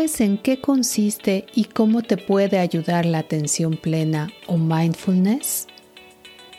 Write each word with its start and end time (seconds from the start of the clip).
¿Sabes 0.00 0.22
en 0.22 0.38
qué 0.38 0.62
consiste 0.62 1.44
y 1.54 1.64
cómo 1.64 2.00
te 2.00 2.16
puede 2.16 2.58
ayudar 2.58 3.04
la 3.04 3.18
atención 3.18 3.76
plena 3.76 4.30
o 4.46 4.56
mindfulness? 4.56 5.66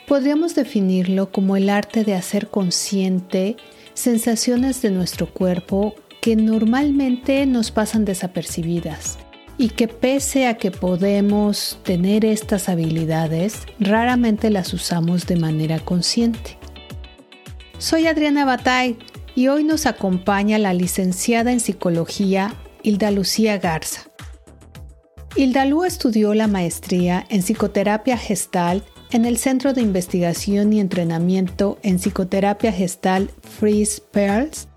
Podríamos 0.08 0.54
definirlo 0.54 1.32
como 1.32 1.58
el 1.58 1.72
arte 1.72 2.04
de 2.04 2.14
hacer 2.14 2.50
consciente 2.50 3.56
sensaciones 3.96 4.84
de 4.84 4.92
nuestro 4.92 5.26
cuerpo 5.26 5.96
que 6.22 6.36
normalmente 6.36 7.48
nos 7.48 7.72
pasan 7.72 8.06
desapercibidas 8.06 9.18
y 9.58 9.70
que 9.70 9.88
pese 9.88 10.46
a 10.46 10.58
que 10.58 10.70
podemos 10.70 11.80
tener 11.82 12.26
estas 12.26 12.70
habilidades, 12.70 13.64
raramente 13.80 14.52
las 14.52 14.72
usamos 14.72 15.26
de 15.26 15.38
manera 15.38 15.80
consciente. 15.80 16.60
Soy 17.80 18.06
Adriana 18.06 18.46
Batay 18.46 19.00
y 19.34 19.48
hoy 19.48 19.64
nos 19.64 19.88
acompaña 19.88 20.60
la 20.60 20.76
licenciada 20.76 21.52
en 21.52 21.60
psicología 21.60 22.56
Hilda 22.84 23.12
Lucía 23.12 23.58
Garza. 23.58 24.02
Hilda 25.36 25.66
estudió 25.86 26.34
la 26.34 26.48
maestría 26.48 27.26
en 27.30 27.42
psicoterapia 27.42 28.18
gestal 28.18 28.84
en 29.12 29.26
el 29.26 29.38
Centro 29.38 29.74
de 29.74 29.82
Investigación 29.82 30.74
y 30.74 30.80
Entrenamiento 30.80 31.78
en 31.84 32.00
Psicoterapia 32.00 32.72
Gestal 32.72 33.30
Freeze 33.42 34.02
Pearls. 34.12 34.68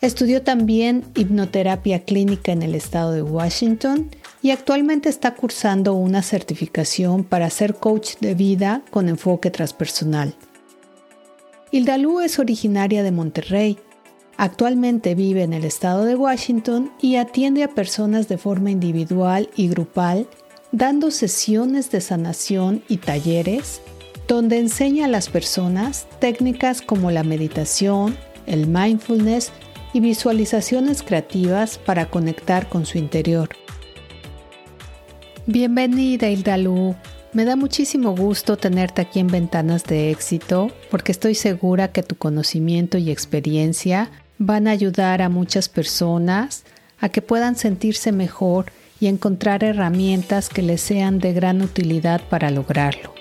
Estudió 0.00 0.42
también 0.42 1.04
hipnoterapia 1.14 2.04
clínica 2.04 2.52
en 2.52 2.62
el 2.62 2.74
estado 2.74 3.12
de 3.12 3.22
Washington 3.22 4.10
y 4.42 4.50
actualmente 4.50 5.08
está 5.08 5.34
cursando 5.34 5.94
una 5.94 6.22
certificación 6.22 7.24
para 7.24 7.48
ser 7.50 7.74
coach 7.74 8.16
de 8.20 8.34
vida 8.34 8.82
con 8.90 9.08
enfoque 9.08 9.50
transpersonal. 9.50 10.34
Hilda 11.70 11.96
es 12.22 12.38
originaria 12.38 13.02
de 13.02 13.10
Monterrey 13.10 13.78
Actualmente 14.36 15.14
vive 15.14 15.42
en 15.42 15.52
el 15.52 15.64
estado 15.64 16.04
de 16.04 16.16
Washington 16.16 16.92
y 17.00 17.16
atiende 17.16 17.62
a 17.62 17.68
personas 17.68 18.28
de 18.28 18.38
forma 18.38 18.70
individual 18.70 19.48
y 19.56 19.68
grupal, 19.68 20.26
dando 20.72 21.10
sesiones 21.10 21.90
de 21.90 22.00
sanación 22.00 22.82
y 22.88 22.96
talleres 22.96 23.80
donde 24.26 24.58
enseña 24.58 25.04
a 25.04 25.08
las 25.08 25.28
personas 25.28 26.06
técnicas 26.18 26.80
como 26.80 27.10
la 27.10 27.22
meditación, 27.24 28.16
el 28.46 28.66
mindfulness 28.66 29.52
y 29.92 30.00
visualizaciones 30.00 31.02
creativas 31.02 31.78
para 31.78 32.06
conectar 32.06 32.68
con 32.68 32.86
su 32.86 32.98
interior. 32.98 33.50
Bienvenida 35.46 36.28
Hildalu. 36.30 36.94
Me 37.34 37.44
da 37.44 37.56
muchísimo 37.56 38.14
gusto 38.16 38.56
tenerte 38.56 39.02
aquí 39.02 39.20
en 39.20 39.26
Ventanas 39.26 39.84
de 39.84 40.10
Éxito 40.10 40.70
porque 40.90 41.12
estoy 41.12 41.34
segura 41.34 41.92
que 41.92 42.02
tu 42.02 42.16
conocimiento 42.16 42.96
y 42.96 43.10
experiencia 43.10 44.10
van 44.38 44.68
a 44.68 44.72
ayudar 44.72 45.22
a 45.22 45.28
muchas 45.28 45.68
personas 45.68 46.64
a 47.00 47.08
que 47.08 47.22
puedan 47.22 47.56
sentirse 47.56 48.12
mejor 48.12 48.66
y 49.00 49.06
encontrar 49.06 49.64
herramientas 49.64 50.48
que 50.48 50.62
les 50.62 50.80
sean 50.80 51.18
de 51.18 51.32
gran 51.32 51.62
utilidad 51.62 52.22
para 52.28 52.50
lograrlo. 52.50 53.12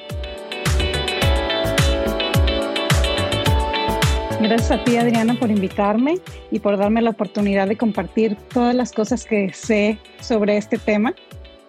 Gracias 4.40 4.72
a 4.72 4.84
ti, 4.84 4.98
Adriana, 4.98 5.40
por 5.40 5.50
invitarme 5.52 6.20
y 6.52 6.60
por 6.60 6.78
darme 6.78 7.02
la 7.02 7.12
oportunidad 7.12 7.68
de 7.68 7.78
compartir 7.78 8.36
todas 8.54 8.76
las 8.76 8.92
cosas 8.92 9.26
que 9.26 9.54
sé 9.54 9.98
sobre 10.20 10.58
este 10.58 10.78
tema 10.78 11.14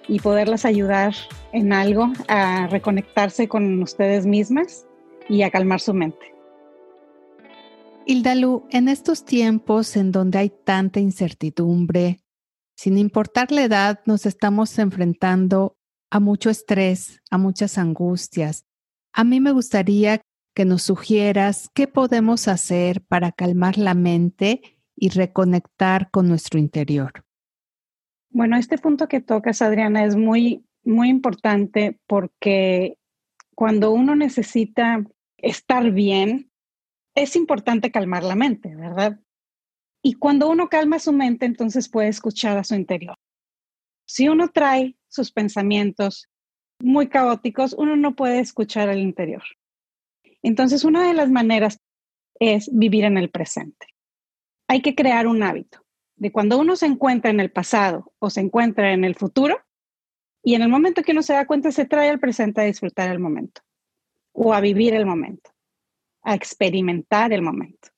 y 0.08 0.18
poderlas 0.18 0.64
ayudar 0.64 1.14
en 1.52 1.72
algo 1.72 2.12
a 2.26 2.66
reconectarse 2.66 3.46
con 3.46 3.80
ustedes 3.80 4.26
mismas 4.26 4.86
y 5.28 5.42
a 5.42 5.50
calmar 5.50 5.80
su 5.80 5.94
mente. 5.94 6.33
Hildalu, 8.06 8.66
en 8.70 8.88
estos 8.88 9.24
tiempos 9.24 9.96
en 9.96 10.12
donde 10.12 10.38
hay 10.38 10.50
tanta 10.50 11.00
incertidumbre, 11.00 12.20
sin 12.76 12.98
importar 12.98 13.50
la 13.50 13.64
edad, 13.64 14.00
nos 14.04 14.26
estamos 14.26 14.78
enfrentando 14.78 15.76
a 16.10 16.20
mucho 16.20 16.50
estrés, 16.50 17.22
a 17.30 17.38
muchas 17.38 17.78
angustias. 17.78 18.66
A 19.12 19.24
mí 19.24 19.40
me 19.40 19.52
gustaría 19.52 20.20
que 20.54 20.64
nos 20.64 20.82
sugieras 20.82 21.70
qué 21.74 21.88
podemos 21.88 22.46
hacer 22.46 23.02
para 23.02 23.32
calmar 23.32 23.78
la 23.78 23.94
mente 23.94 24.78
y 24.96 25.08
reconectar 25.08 26.10
con 26.10 26.28
nuestro 26.28 26.60
interior. 26.60 27.24
Bueno, 28.30 28.56
este 28.56 28.78
punto 28.78 29.08
que 29.08 29.20
tocas, 29.20 29.62
Adriana, 29.62 30.04
es 30.04 30.16
muy, 30.16 30.64
muy 30.84 31.08
importante 31.08 31.98
porque 32.06 32.98
cuando 33.54 33.92
uno 33.92 34.14
necesita 34.14 35.04
estar 35.38 35.90
bien, 35.90 36.50
es 37.14 37.36
importante 37.36 37.90
calmar 37.90 38.24
la 38.24 38.34
mente, 38.34 38.74
¿verdad? 38.74 39.20
Y 40.02 40.14
cuando 40.14 40.50
uno 40.50 40.68
calma 40.68 40.98
su 40.98 41.12
mente, 41.12 41.46
entonces 41.46 41.88
puede 41.88 42.08
escuchar 42.08 42.58
a 42.58 42.64
su 42.64 42.74
interior. 42.74 43.16
Si 44.06 44.28
uno 44.28 44.48
trae 44.48 44.96
sus 45.08 45.32
pensamientos 45.32 46.28
muy 46.80 47.08
caóticos, 47.08 47.72
uno 47.72 47.96
no 47.96 48.14
puede 48.14 48.40
escuchar 48.40 48.88
al 48.88 48.98
interior. 48.98 49.42
Entonces, 50.42 50.84
una 50.84 51.06
de 51.06 51.14
las 51.14 51.30
maneras 51.30 51.80
es 52.38 52.68
vivir 52.72 53.04
en 53.04 53.16
el 53.16 53.30
presente. 53.30 53.86
Hay 54.68 54.82
que 54.82 54.94
crear 54.94 55.26
un 55.26 55.42
hábito 55.42 55.80
de 56.16 56.32
cuando 56.32 56.58
uno 56.58 56.76
se 56.76 56.86
encuentra 56.86 57.30
en 57.30 57.40
el 57.40 57.50
pasado 57.50 58.12
o 58.18 58.28
se 58.28 58.40
encuentra 58.40 58.92
en 58.92 59.04
el 59.04 59.14
futuro, 59.14 59.58
y 60.42 60.54
en 60.54 60.62
el 60.62 60.68
momento 60.68 61.02
que 61.02 61.12
uno 61.12 61.22
se 61.22 61.32
da 61.32 61.46
cuenta, 61.46 61.72
se 61.72 61.86
trae 61.86 62.10
al 62.10 62.20
presente 62.20 62.60
a 62.60 62.64
disfrutar 62.64 63.10
el 63.10 63.18
momento 63.18 63.62
o 64.32 64.52
a 64.52 64.60
vivir 64.60 64.92
el 64.92 65.06
momento 65.06 65.53
a 66.24 66.34
experimentar 66.34 67.32
el 67.32 67.42
momento. 67.42 67.88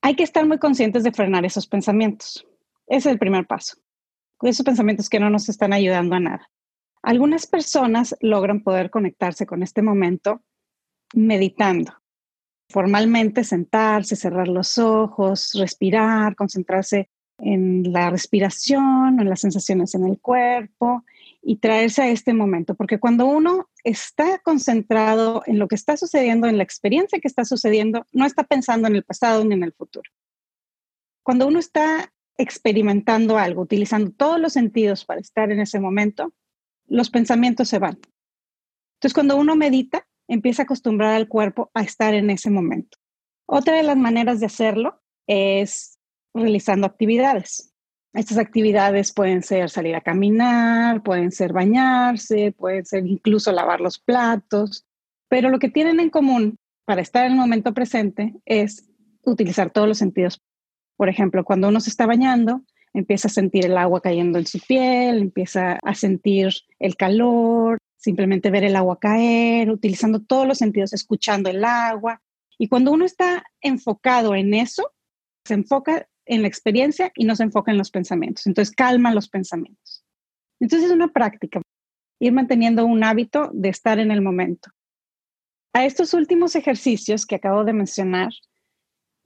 Hay 0.00 0.14
que 0.14 0.22
estar 0.22 0.46
muy 0.46 0.58
conscientes 0.58 1.02
de 1.02 1.12
frenar 1.12 1.44
esos 1.44 1.66
pensamientos. 1.66 2.46
Ese 2.86 3.08
es 3.08 3.12
el 3.12 3.18
primer 3.18 3.46
paso. 3.46 3.76
Esos 4.42 4.64
pensamientos 4.64 5.08
que 5.08 5.20
no 5.20 5.30
nos 5.30 5.48
están 5.48 5.72
ayudando 5.72 6.14
a 6.14 6.20
nada. 6.20 6.50
Algunas 7.02 7.46
personas 7.46 8.16
logran 8.20 8.62
poder 8.62 8.90
conectarse 8.90 9.46
con 9.46 9.62
este 9.62 9.82
momento 9.82 10.42
meditando. 11.14 11.92
Formalmente 12.70 13.44
sentarse, 13.44 14.16
cerrar 14.16 14.48
los 14.48 14.78
ojos, 14.78 15.52
respirar, 15.54 16.34
concentrarse 16.34 17.10
en 17.38 17.92
la 17.92 18.10
respiración, 18.10 19.20
en 19.20 19.28
las 19.28 19.40
sensaciones 19.40 19.94
en 19.94 20.06
el 20.06 20.20
cuerpo 20.20 21.04
y 21.44 21.56
traerse 21.56 22.02
a 22.02 22.08
este 22.08 22.32
momento, 22.32 22.74
porque 22.74 22.98
cuando 22.98 23.26
uno 23.26 23.68
está 23.84 24.38
concentrado 24.38 25.42
en 25.46 25.58
lo 25.58 25.68
que 25.68 25.74
está 25.74 25.96
sucediendo, 25.96 26.46
en 26.46 26.56
la 26.56 26.62
experiencia 26.62 27.20
que 27.20 27.28
está 27.28 27.44
sucediendo, 27.44 28.06
no 28.12 28.24
está 28.24 28.44
pensando 28.44 28.88
en 28.88 28.96
el 28.96 29.04
pasado 29.04 29.44
ni 29.44 29.54
en 29.54 29.62
el 29.62 29.72
futuro. 29.72 30.10
Cuando 31.22 31.46
uno 31.46 31.58
está 31.58 32.12
experimentando 32.38 33.38
algo, 33.38 33.62
utilizando 33.62 34.10
todos 34.10 34.40
los 34.40 34.54
sentidos 34.54 35.04
para 35.04 35.20
estar 35.20 35.52
en 35.52 35.60
ese 35.60 35.80
momento, 35.80 36.32
los 36.86 37.10
pensamientos 37.10 37.68
se 37.68 37.78
van. 37.78 37.98
Entonces, 38.94 39.14
cuando 39.14 39.36
uno 39.36 39.54
medita, 39.54 40.06
empieza 40.28 40.62
a 40.62 40.64
acostumbrar 40.64 41.14
al 41.14 41.28
cuerpo 41.28 41.70
a 41.74 41.82
estar 41.82 42.14
en 42.14 42.30
ese 42.30 42.50
momento. 42.50 42.96
Otra 43.46 43.74
de 43.76 43.82
las 43.82 43.98
maneras 43.98 44.40
de 44.40 44.46
hacerlo 44.46 45.02
es 45.26 45.98
realizando 46.32 46.86
actividades. 46.86 47.73
Estas 48.14 48.38
actividades 48.38 49.12
pueden 49.12 49.42
ser 49.42 49.68
salir 49.70 49.96
a 49.96 50.00
caminar, 50.00 51.02
pueden 51.02 51.32
ser 51.32 51.52
bañarse, 51.52 52.52
pueden 52.52 52.86
ser 52.86 53.06
incluso 53.06 53.50
lavar 53.50 53.80
los 53.80 53.98
platos, 53.98 54.86
pero 55.28 55.50
lo 55.50 55.58
que 55.58 55.68
tienen 55.68 55.98
en 55.98 56.10
común 56.10 56.58
para 56.84 57.02
estar 57.02 57.26
en 57.26 57.32
el 57.32 57.38
momento 57.38 57.74
presente 57.74 58.34
es 58.44 58.88
utilizar 59.22 59.70
todos 59.70 59.88
los 59.88 59.98
sentidos. 59.98 60.40
Por 60.96 61.08
ejemplo, 61.08 61.44
cuando 61.44 61.66
uno 61.66 61.80
se 61.80 61.90
está 61.90 62.06
bañando, 62.06 62.62
empieza 62.92 63.26
a 63.26 63.32
sentir 63.32 63.66
el 63.66 63.76
agua 63.76 64.00
cayendo 64.00 64.38
en 64.38 64.46
su 64.46 64.60
piel, 64.60 65.18
empieza 65.18 65.78
a 65.82 65.94
sentir 65.96 66.50
el 66.78 66.94
calor, 66.94 67.78
simplemente 67.96 68.50
ver 68.50 68.62
el 68.62 68.76
agua 68.76 69.00
caer, 69.00 69.70
utilizando 69.70 70.22
todos 70.22 70.46
los 70.46 70.58
sentidos, 70.58 70.92
escuchando 70.92 71.50
el 71.50 71.64
agua. 71.64 72.22
Y 72.58 72.68
cuando 72.68 72.92
uno 72.92 73.04
está 73.04 73.42
enfocado 73.60 74.36
en 74.36 74.54
eso, 74.54 74.92
se 75.44 75.54
enfoca 75.54 76.06
en 76.26 76.42
la 76.42 76.48
experiencia 76.48 77.12
y 77.14 77.24
no 77.24 77.36
se 77.36 77.44
enfoca 77.44 77.70
en 77.70 77.78
los 77.78 77.90
pensamientos. 77.90 78.46
Entonces, 78.46 78.74
calma 78.74 79.14
los 79.14 79.28
pensamientos. 79.28 80.04
Entonces, 80.60 80.88
es 80.88 80.94
una 80.94 81.08
práctica, 81.08 81.60
ir 82.18 82.32
manteniendo 82.32 82.84
un 82.84 83.04
hábito 83.04 83.50
de 83.52 83.68
estar 83.68 83.98
en 83.98 84.10
el 84.10 84.22
momento. 84.22 84.70
A 85.72 85.84
estos 85.84 86.14
últimos 86.14 86.54
ejercicios 86.54 87.26
que 87.26 87.34
acabo 87.34 87.64
de 87.64 87.72
mencionar, 87.72 88.32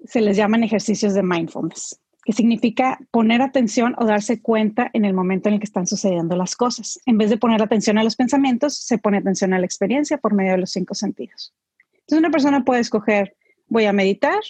se 0.04 0.20
les 0.20 0.36
llaman 0.36 0.62
ejercicios 0.62 1.14
de 1.14 1.22
mindfulness, 1.22 2.00
que 2.24 2.32
significa 2.32 2.98
poner 3.10 3.42
atención 3.42 3.94
o 3.98 4.04
darse 4.04 4.40
cuenta 4.40 4.90
en 4.92 5.04
el 5.04 5.12
momento 5.12 5.48
en 5.48 5.54
el 5.54 5.60
que 5.60 5.66
están 5.66 5.86
sucediendo 5.86 6.36
las 6.36 6.56
cosas. 6.56 7.00
En 7.06 7.18
vez 7.18 7.30
de 7.30 7.36
poner 7.36 7.62
atención 7.62 7.98
a 7.98 8.04
los 8.04 8.16
pensamientos, 8.16 8.76
se 8.78 8.98
pone 8.98 9.18
atención 9.18 9.52
a 9.52 9.58
la 9.58 9.66
experiencia 9.66 10.18
por 10.18 10.34
medio 10.34 10.52
de 10.52 10.58
los 10.58 10.70
cinco 10.70 10.94
sentidos. 10.94 11.54
Entonces, 11.92 12.18
una 12.18 12.30
persona 12.30 12.64
puede 12.64 12.80
escoger, 12.80 13.36
voy 13.66 13.84
a 13.84 13.92
meditar 13.92 14.40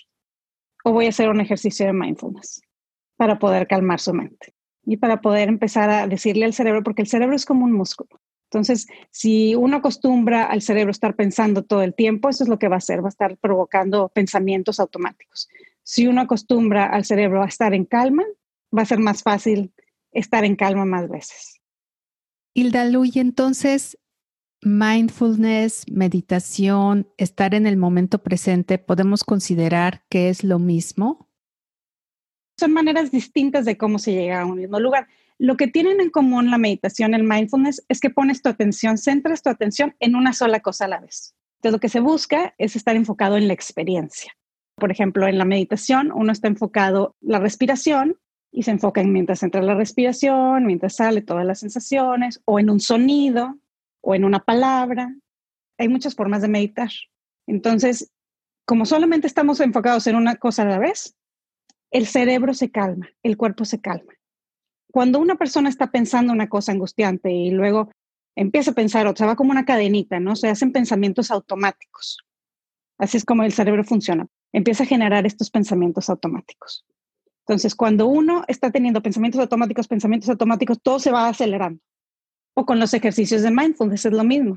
o 0.84 0.92
voy 0.92 1.06
a 1.06 1.10
hacer 1.10 1.28
un 1.28 1.40
ejercicio 1.40 1.86
de 1.86 1.92
mindfulness 1.92 2.62
para 3.16 3.38
poder 3.38 3.66
calmar 3.66 4.00
su 4.00 4.14
mente 4.14 4.54
y 4.84 4.96
para 4.96 5.20
poder 5.20 5.48
empezar 5.48 5.90
a 5.90 6.06
decirle 6.06 6.44
al 6.44 6.54
cerebro, 6.54 6.82
porque 6.82 7.02
el 7.02 7.08
cerebro 7.08 7.36
es 7.36 7.44
como 7.44 7.64
un 7.64 7.72
músculo. 7.72 8.20
Entonces, 8.50 8.86
si 9.10 9.54
uno 9.54 9.76
acostumbra 9.76 10.44
al 10.44 10.62
cerebro 10.62 10.90
estar 10.90 11.14
pensando 11.14 11.62
todo 11.62 11.82
el 11.82 11.94
tiempo, 11.94 12.30
eso 12.30 12.44
es 12.44 12.48
lo 12.48 12.58
que 12.58 12.68
va 12.68 12.76
a 12.76 12.78
hacer, 12.78 13.02
va 13.02 13.08
a 13.08 13.10
estar 13.10 13.36
provocando 13.36 14.08
pensamientos 14.08 14.80
automáticos. 14.80 15.48
Si 15.82 16.06
uno 16.06 16.22
acostumbra 16.22 16.86
al 16.86 17.04
cerebro 17.04 17.42
a 17.42 17.46
estar 17.46 17.74
en 17.74 17.84
calma, 17.84 18.24
va 18.76 18.82
a 18.82 18.86
ser 18.86 18.98
más 18.98 19.22
fácil 19.22 19.74
estar 20.12 20.46
en 20.46 20.56
calma 20.56 20.86
más 20.86 21.08
veces. 21.08 21.60
Hilda 22.54 22.86
Luy, 22.86 23.12
entonces, 23.16 23.98
mindfulness, 24.62 25.84
meditación, 25.90 27.08
estar 27.16 27.54
en 27.54 27.66
el 27.66 27.76
momento 27.76 28.22
presente, 28.22 28.78
¿podemos 28.78 29.24
considerar 29.24 30.04
que 30.08 30.28
es 30.28 30.44
lo 30.44 30.58
mismo? 30.58 31.28
Son 32.58 32.72
maneras 32.72 33.10
distintas 33.10 33.64
de 33.64 33.76
cómo 33.76 33.98
se 33.98 34.12
llega 34.12 34.40
a 34.40 34.46
un 34.46 34.56
mismo 34.56 34.80
lugar. 34.80 35.06
Lo 35.38 35.56
que 35.56 35.68
tienen 35.68 36.00
en 36.00 36.10
común 36.10 36.50
la 36.50 36.58
meditación, 36.58 37.14
el 37.14 37.22
mindfulness, 37.22 37.84
es 37.88 38.00
que 38.00 38.10
pones 38.10 38.42
tu 38.42 38.48
atención, 38.48 38.98
centras 38.98 39.42
tu 39.42 39.50
atención 39.50 39.94
en 40.00 40.16
una 40.16 40.32
sola 40.32 40.60
cosa 40.60 40.86
a 40.86 40.88
la 40.88 41.00
vez. 41.00 41.36
Entonces, 41.58 41.72
lo 41.72 41.80
que 41.80 41.88
se 41.88 42.00
busca 42.00 42.54
es 42.58 42.74
estar 42.74 42.96
enfocado 42.96 43.36
en 43.36 43.46
la 43.46 43.54
experiencia. 43.54 44.32
Por 44.74 44.90
ejemplo, 44.90 45.28
en 45.28 45.38
la 45.38 45.44
meditación 45.44 46.10
uno 46.12 46.32
está 46.32 46.48
enfocado 46.48 47.16
en 47.22 47.32
la 47.32 47.38
respiración 47.38 48.16
y 48.50 48.62
se 48.64 48.72
enfoca 48.72 49.00
en 49.00 49.12
mientras 49.12 49.42
entra 49.42 49.62
la 49.62 49.74
respiración, 49.74 50.66
mientras 50.66 50.96
sale 50.96 51.20
todas 51.20 51.44
las 51.44 51.60
sensaciones, 51.60 52.40
o 52.44 52.58
en 52.58 52.70
un 52.70 52.80
sonido, 52.80 53.58
o 54.08 54.14
en 54.14 54.24
una 54.24 54.38
palabra. 54.38 55.14
Hay 55.76 55.88
muchas 55.90 56.14
formas 56.14 56.40
de 56.40 56.48
meditar. 56.48 56.88
Entonces, 57.46 58.10
como 58.64 58.86
solamente 58.86 59.26
estamos 59.26 59.60
enfocados 59.60 60.06
en 60.06 60.16
una 60.16 60.36
cosa 60.36 60.62
a 60.62 60.64
la 60.64 60.78
vez, 60.78 61.14
el 61.90 62.06
cerebro 62.06 62.54
se 62.54 62.70
calma, 62.70 63.10
el 63.22 63.36
cuerpo 63.36 63.66
se 63.66 63.82
calma. 63.82 64.14
Cuando 64.90 65.18
una 65.18 65.34
persona 65.34 65.68
está 65.68 65.90
pensando 65.90 66.32
una 66.32 66.48
cosa 66.48 66.72
angustiante 66.72 67.30
y 67.30 67.50
luego 67.50 67.90
empieza 68.34 68.70
a 68.70 68.74
pensar 68.74 69.06
otra, 69.06 69.26
va 69.26 69.36
como 69.36 69.50
una 69.50 69.66
cadenita, 69.66 70.18
¿no? 70.20 70.36
Se 70.36 70.48
hacen 70.48 70.72
pensamientos 70.72 71.30
automáticos. 71.30 72.16
Así 72.96 73.18
es 73.18 73.26
como 73.26 73.42
el 73.42 73.52
cerebro 73.52 73.84
funciona. 73.84 74.26
Empieza 74.54 74.84
a 74.84 74.86
generar 74.86 75.26
estos 75.26 75.50
pensamientos 75.50 76.08
automáticos. 76.08 76.86
Entonces, 77.40 77.74
cuando 77.74 78.06
uno 78.06 78.42
está 78.48 78.70
teniendo 78.70 79.02
pensamientos 79.02 79.42
automáticos, 79.42 79.86
pensamientos 79.86 80.30
automáticos, 80.30 80.80
todo 80.82 80.98
se 80.98 81.10
va 81.10 81.28
acelerando. 81.28 81.82
O 82.58 82.66
con 82.66 82.80
los 82.80 82.92
ejercicios 82.92 83.42
de 83.42 83.52
mindfulness 83.52 84.06
es 84.06 84.12
lo 84.12 84.24
mismo. 84.24 84.56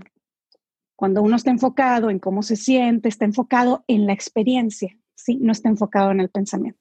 Cuando 0.96 1.22
uno 1.22 1.36
está 1.36 1.52
enfocado 1.52 2.10
en 2.10 2.18
cómo 2.18 2.42
se 2.42 2.56
siente, 2.56 3.08
está 3.08 3.26
enfocado 3.26 3.86
en 3.88 4.08
la 4.08 4.14
experiencia, 4.14 4.98
¿sí? 5.14 5.38
No 5.40 5.52
está 5.52 5.70
enfocado 5.70 6.10
en 6.10 6.20
el 6.20 6.30
pensamiento. 6.30 6.80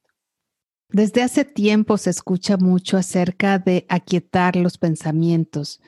Desde 0.88 1.22
hace 1.22 1.44
tiempo 1.44 1.98
se 1.98 2.08
escucha 2.08 2.56
mucho 2.56 2.96
acerca 2.96 3.58
de 3.58 3.84
aquietar 3.90 4.56
los 4.56 4.78
pensamientos. 4.78 5.82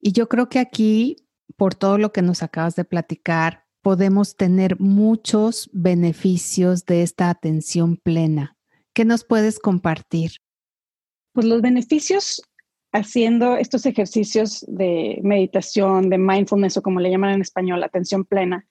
Y 0.00 0.12
yo 0.12 0.28
creo 0.28 0.48
que 0.48 0.60
aquí, 0.60 1.16
por 1.56 1.74
todo 1.74 1.98
lo 1.98 2.12
que 2.12 2.22
nos 2.22 2.44
acabas 2.44 2.76
de 2.76 2.84
platicar, 2.84 3.64
podemos 3.82 4.36
tener 4.36 4.78
muchos 4.78 5.68
beneficios 5.72 6.84
de 6.84 7.02
esta 7.02 7.28
atención 7.28 7.96
plena. 7.96 8.56
¿Qué 8.92 9.04
nos 9.04 9.24
puedes 9.24 9.58
compartir? 9.58 10.36
Pues 11.32 11.44
los 11.44 11.60
beneficios 11.60 12.40
haciendo 12.94 13.56
estos 13.56 13.86
ejercicios 13.86 14.64
de 14.68 15.18
meditación, 15.24 16.08
de 16.08 16.16
mindfulness 16.16 16.76
o 16.76 16.82
como 16.82 17.00
le 17.00 17.10
llaman 17.10 17.34
en 17.34 17.40
español, 17.40 17.82
atención 17.82 18.24
plena, 18.24 18.68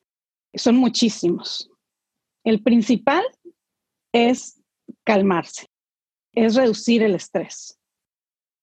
son 0.53 0.77
muchísimos. 0.77 1.69
El 2.45 2.63
principal 2.63 3.23
es 4.13 4.61
calmarse, 5.03 5.67
es 6.31 6.55
reducir 6.55 7.03
el 7.03 7.15
estrés. 7.15 7.77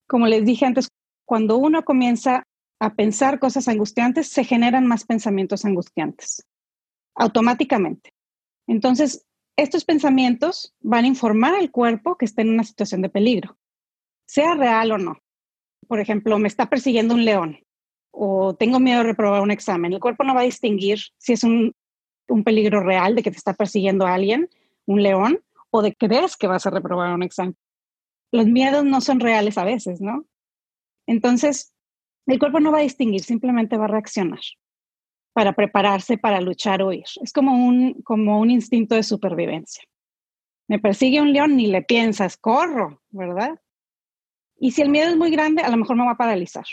Como 0.08 0.26
les 0.26 0.46
dije 0.46 0.64
antes, 0.64 0.88
cuando 1.26 1.58
uno 1.58 1.84
comienza 1.84 2.48
a 2.80 2.94
pensar 2.94 3.38
cosas 3.38 3.68
angustiantes, 3.68 4.28
se 4.28 4.44
generan 4.44 4.86
más 4.86 5.04
pensamientos 5.04 5.66
angustiantes, 5.66 6.46
automáticamente. 7.14 8.14
Entonces, 8.66 9.26
estos 9.56 9.84
pensamientos 9.84 10.74
van 10.80 11.04
a 11.04 11.08
informar 11.08 11.54
al 11.54 11.70
cuerpo 11.70 12.16
que 12.16 12.24
está 12.24 12.40
en 12.40 12.48
una 12.48 12.64
situación 12.64 13.02
de 13.02 13.10
peligro, 13.10 13.58
sea 14.26 14.54
real 14.54 14.92
o 14.92 14.98
no. 14.98 15.18
Por 15.90 15.98
ejemplo, 15.98 16.38
me 16.38 16.46
está 16.46 16.70
persiguiendo 16.70 17.14
un 17.14 17.24
león 17.24 17.58
o 18.12 18.54
tengo 18.54 18.78
miedo 18.78 18.98
de 18.98 19.08
reprobar 19.08 19.42
un 19.42 19.50
examen. 19.50 19.92
El 19.92 19.98
cuerpo 19.98 20.22
no 20.22 20.36
va 20.36 20.42
a 20.42 20.44
distinguir 20.44 21.00
si 21.18 21.32
es 21.32 21.42
un, 21.42 21.74
un 22.28 22.44
peligro 22.44 22.80
real 22.80 23.16
de 23.16 23.24
que 23.24 23.32
te 23.32 23.36
está 23.36 23.54
persiguiendo 23.54 24.06
alguien, 24.06 24.48
un 24.86 25.02
león, 25.02 25.42
o 25.70 25.82
de 25.82 25.92
crees 25.96 26.36
que 26.36 26.46
vas 26.46 26.64
a 26.64 26.70
reprobar 26.70 27.12
un 27.12 27.24
examen. 27.24 27.56
Los 28.30 28.46
miedos 28.46 28.84
no 28.84 29.00
son 29.00 29.18
reales 29.18 29.58
a 29.58 29.64
veces, 29.64 30.00
¿no? 30.00 30.26
Entonces, 31.08 31.72
el 32.26 32.38
cuerpo 32.38 32.60
no 32.60 32.70
va 32.70 32.78
a 32.78 32.82
distinguir, 32.82 33.24
simplemente 33.24 33.76
va 33.76 33.86
a 33.86 33.88
reaccionar 33.88 34.38
para 35.32 35.54
prepararse 35.54 36.18
para 36.18 36.40
luchar 36.40 36.82
o 36.82 36.90
huir. 36.90 37.06
Es 37.20 37.32
como 37.32 37.66
un, 37.66 37.94
como 38.04 38.38
un 38.38 38.52
instinto 38.52 38.94
de 38.94 39.02
supervivencia. 39.02 39.82
Me 40.68 40.78
persigue 40.78 41.20
un 41.20 41.32
león, 41.32 41.56
ni 41.56 41.66
le 41.66 41.82
piensas, 41.82 42.36
corro, 42.36 43.02
¿verdad? 43.10 43.60
Y 44.60 44.72
si 44.72 44.82
el 44.82 44.90
miedo 44.90 45.08
es 45.08 45.16
muy 45.16 45.30
grande, 45.30 45.62
a 45.62 45.70
lo 45.70 45.78
mejor 45.78 45.96
me 45.96 46.04
va 46.04 46.12
a 46.12 46.16
paralizar. 46.18 46.66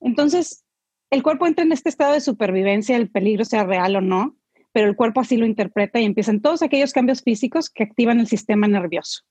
Entonces, 0.00 0.64
el 1.10 1.22
cuerpo 1.22 1.46
entra 1.46 1.64
en 1.64 1.72
este 1.72 1.88
estado 1.88 2.12
de 2.12 2.20
supervivencia, 2.20 2.96
el 2.96 3.10
peligro 3.10 3.44
sea 3.44 3.64
real 3.64 3.96
o 3.96 4.00
no, 4.00 4.36
pero 4.72 4.88
el 4.88 4.94
cuerpo 4.94 5.20
así 5.20 5.36
lo 5.36 5.46
interpreta 5.46 6.00
y 6.00 6.04
empiezan 6.04 6.40
todos 6.40 6.62
aquellos 6.62 6.92
cambios 6.92 7.22
físicos 7.22 7.70
que 7.70 7.82
activan 7.82 8.20
el 8.20 8.28
sistema 8.28 8.68
nervioso. 8.68 9.22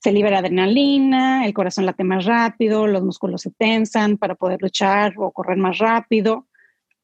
Se 0.00 0.12
libera 0.12 0.38
adrenalina, 0.38 1.46
el 1.46 1.54
corazón 1.54 1.86
late 1.86 2.04
más 2.04 2.26
rápido, 2.26 2.86
los 2.86 3.02
músculos 3.02 3.40
se 3.40 3.50
tensan 3.50 4.18
para 4.18 4.34
poder 4.34 4.60
luchar 4.60 5.14
o 5.16 5.32
correr 5.32 5.56
más 5.56 5.78
rápido, 5.78 6.48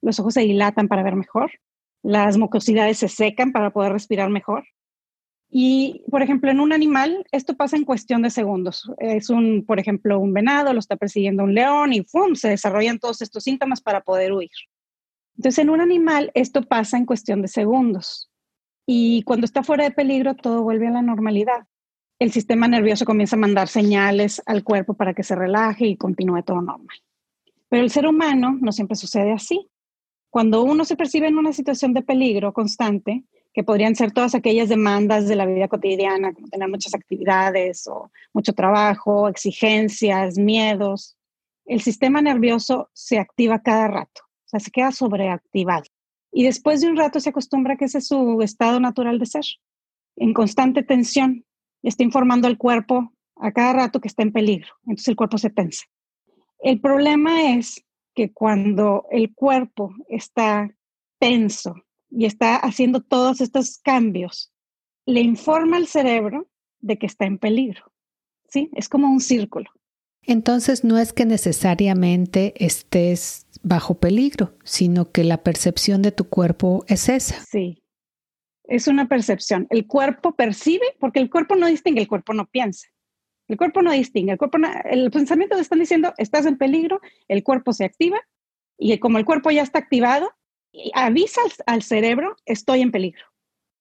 los 0.03 0.21
ojos 0.21 0.35
se 0.35 0.41
dilatan 0.41 0.89
para 0.89 1.03
ver 1.03 1.17
mejor, 1.17 1.53
las 2.03 2.37
mucosidades 2.37 2.99
se 2.99 3.09
secan 3.09 3.53
para 3.53 3.71
poder 3.71 3.93
respirar 3.93 4.29
mejor. 4.29 4.65
Y, 5.53 6.05
por 6.11 6.23
ejemplo, 6.23 6.51
en 6.51 6.61
un 6.61 6.73
animal, 6.73 7.25
esto 7.33 7.57
pasa 7.57 7.77
en 7.77 7.85
cuestión 7.85 8.23
de 8.23 8.31
segundos. 8.31 8.91
Es 8.99 9.31
un, 9.31 9.65
por 9.67 9.81
ejemplo, 9.81 10.21
un 10.21 10.33
venado, 10.33 10.73
lo 10.73 10.79
está 10.79 10.97
persiguiendo 10.97 11.43
un 11.43 11.55
león 11.55 11.93
y 11.93 12.05
¡fum! 12.05 12.37
se 12.37 12.49
desarrollan 12.49 13.01
todos 13.01 13.21
estos 13.21 13.43
síntomas 13.43 13.81
para 13.81 14.03
poder 14.03 14.33
huir. 14.33 14.51
Entonces, 15.37 15.59
en 15.59 15.71
un 15.71 15.81
animal 15.81 16.31
esto 16.35 16.63
pasa 16.63 16.99
en 16.99 17.07
cuestión 17.07 17.43
de 17.43 17.49
segundos 17.49 18.31
y 18.87 19.23
cuando 19.23 19.45
está 19.45 19.63
fuera 19.63 19.85
de 19.85 19.91
peligro 19.91 20.35
todo 20.35 20.63
vuelve 20.63 20.89
a 20.89 20.91
la 20.91 21.03
normalidad. 21.03 21.67
El 22.19 22.33
sistema 22.33 22.69
nervioso 22.69 23.05
comienza 23.05 23.37
a 23.37 23.39
mandar 23.39 23.69
señales 23.69 24.43
al 24.47 24.63
cuerpo 24.63 24.95
para 24.95 25.15
que 25.15 25.23
se 25.23 25.35
relaje 25.35 25.87
y 25.87 25.97
continúe 25.97 26.43
todo 26.43 26.61
normal. 26.61 26.97
Pero 27.69 27.83
el 27.83 27.91
ser 27.91 28.07
humano 28.07 28.59
no 28.61 28.73
siempre 28.73 28.97
sucede 28.97 29.33
así. 29.33 29.71
Cuando 30.29 30.63
uno 30.63 30.85
se 30.85 30.97
percibe 30.97 31.29
en 31.29 31.39
una 31.39 31.53
situación 31.53 31.95
de 31.95 32.03
peligro 32.03 32.53
constante, 32.53 33.25
que 33.53 33.65
podrían 33.65 33.97
ser 33.97 34.13
todas 34.13 34.35
aquellas 34.35 34.69
demandas 34.69 35.27
de 35.27 35.37
la 35.37 35.47
vida 35.47 35.69
cotidiana, 35.69 36.33
como 36.33 36.49
tener 36.49 36.69
muchas 36.69 36.95
actividades 36.95 37.87
o 37.87 38.11
mucho 38.33 38.53
trabajo, 38.53 39.29
exigencias, 39.29 40.39
miedos, 40.39 41.17
el 41.67 41.81
sistema 41.81 42.23
nervioso 42.23 42.91
se 42.93 43.19
activa 43.19 43.63
cada 43.63 43.89
rato 43.89 44.23
o 44.23 44.59
sea, 44.59 44.61
se 44.61 44.73
queda 44.73 44.91
sobreactivado. 44.91 45.85
Y 46.33 46.43
después 46.43 46.81
de 46.81 46.89
un 46.89 46.97
rato 46.97 47.21
se 47.21 47.31
acostumbra 47.31 47.77
que 47.77 47.85
ese 47.85 47.99
es 47.99 48.09
su 48.09 48.43
estado 48.43 48.81
natural 48.81 49.21
de 49.21 49.27
ser, 49.27 49.45
en 50.17 50.35
constante 50.35 50.83
tensión. 50.83 51.45
Está 51.85 52.03
informando 52.03 52.49
al 52.49 52.59
cuerpo 52.59 53.13
a 53.37 53.53
cada 53.53 53.73
rato 53.75 54.01
que 54.01 54.09
está 54.09 54.25
en 54.25 54.33
peligro. 54.33 54.69
Entonces 54.83 55.07
el 55.07 55.17
cuerpo 55.17 55.39
se 55.39 55.51
tensa. 55.51 55.85
El 56.59 56.81
problema 56.81 57.55
es 57.55 57.85
que 58.13 58.33
cuando 58.33 59.07
el 59.13 59.33
cuerpo 59.35 59.95
está 60.09 60.69
tenso 61.21 61.77
y 62.11 62.27
está 62.27 62.57
haciendo 62.57 63.01
todos 63.01 63.41
estos 63.41 63.79
cambios, 63.79 64.53
le 65.07 65.21
informa 65.21 65.77
al 65.77 65.87
cerebro 65.87 66.49
de 66.81 66.99
que 66.99 67.07
está 67.07 67.27
en 67.27 67.39
peligro. 67.39 67.93
¿Sí? 68.49 68.69
Es 68.75 68.89
como 68.89 69.09
un 69.11 69.21
círculo. 69.21 69.71
Entonces 70.23 70.85
no 70.85 70.99
es 70.99 71.13
que 71.13 71.25
necesariamente 71.25 72.53
estés 72.65 73.47
bajo 73.63 73.99
peligro, 73.99 74.57
sino 74.65 75.11
que 75.13 75.25
la 75.25 75.43
percepción 75.43 76.03
de 76.03 76.13
tu 76.13 76.29
cuerpo 76.29 76.85
es 76.89 77.09
esa. 77.09 77.41
Sí, 77.45 77.83
es 78.65 78.87
una 78.87 79.09
percepción. 79.09 79.67
El 79.71 79.87
cuerpo 79.87 80.35
percibe, 80.35 80.87
porque 80.99 81.21
el 81.21 81.31
cuerpo 81.31 81.57
no 81.57 81.67
distingue, 81.67 82.01
el 82.01 82.09
cuerpo 82.09 82.35
no 82.35 82.47
piensa. 82.47 82.89
El 83.49 83.57
cuerpo 83.57 83.83
no 83.83 83.91
distingue, 83.91 84.33
el, 84.33 84.39
cuerpo 84.39 84.59
el 84.85 85.11
pensamiento 85.11 85.57
te 85.57 85.63
están 85.63 85.81
diciendo, 85.81 86.15
estás 86.19 86.47
en 86.47 86.57
peligro, 86.57 87.01
el 87.27 87.43
cuerpo 87.43 87.73
se 87.73 87.85
activa 87.85 88.21
y 88.79 88.97
como 88.99 89.19
el 89.19 89.25
cuerpo 89.25 89.51
ya 89.51 89.63
está 89.63 89.81
activado, 89.81 90.31
avisa 90.95 91.41
al 91.67 91.83
cerebro, 91.83 92.37
estoy 92.47 92.81
en 92.81 92.91
peligro. 92.91 93.25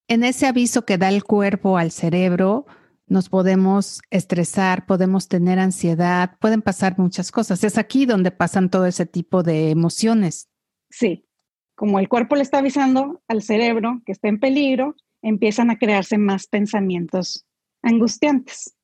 En 0.08 0.24
ese 0.24 0.46
aviso 0.46 0.84
que 0.84 0.98
da 0.98 1.08
el 1.08 1.22
cuerpo 1.22 1.78
al 1.78 1.90
cerebro, 1.92 2.66
nos 3.06 3.28
podemos 3.28 4.02
estresar, 4.10 4.86
podemos 4.86 5.28
tener 5.28 5.58
ansiedad, 5.58 6.36
pueden 6.40 6.62
pasar 6.62 6.98
muchas 6.98 7.32
cosas. 7.32 7.62
Es 7.64 7.78
aquí 7.78 8.06
donde 8.06 8.30
pasan 8.30 8.70
todo 8.70 8.86
ese 8.86 9.06
tipo 9.06 9.42
de 9.42 9.70
emociones. 9.70 10.48
Sí, 10.90 11.26
como 11.74 11.98
el 11.98 12.08
cuerpo 12.08 12.36
le 12.36 12.42
está 12.42 12.58
avisando 12.58 13.22
al 13.26 13.42
cerebro 13.42 14.02
que 14.04 14.12
está 14.12 14.28
en 14.28 14.38
peligro, 14.38 14.94
empiezan 15.22 15.70
a 15.70 15.78
crearse 15.78 16.18
más 16.18 16.46
pensamientos 16.46 17.46
angustiantes. 17.82 18.76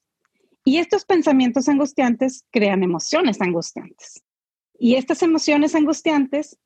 Y 0.64 0.78
estos 0.78 1.04
pensamientos 1.04 1.68
angustiantes 1.68 2.44
crean 2.50 2.82
emociones 2.82 3.40
angustiantes. 3.40 4.24
Y 4.78 4.96
estas 4.96 5.22
emociones 5.22 5.74
angustiantes 5.74 6.58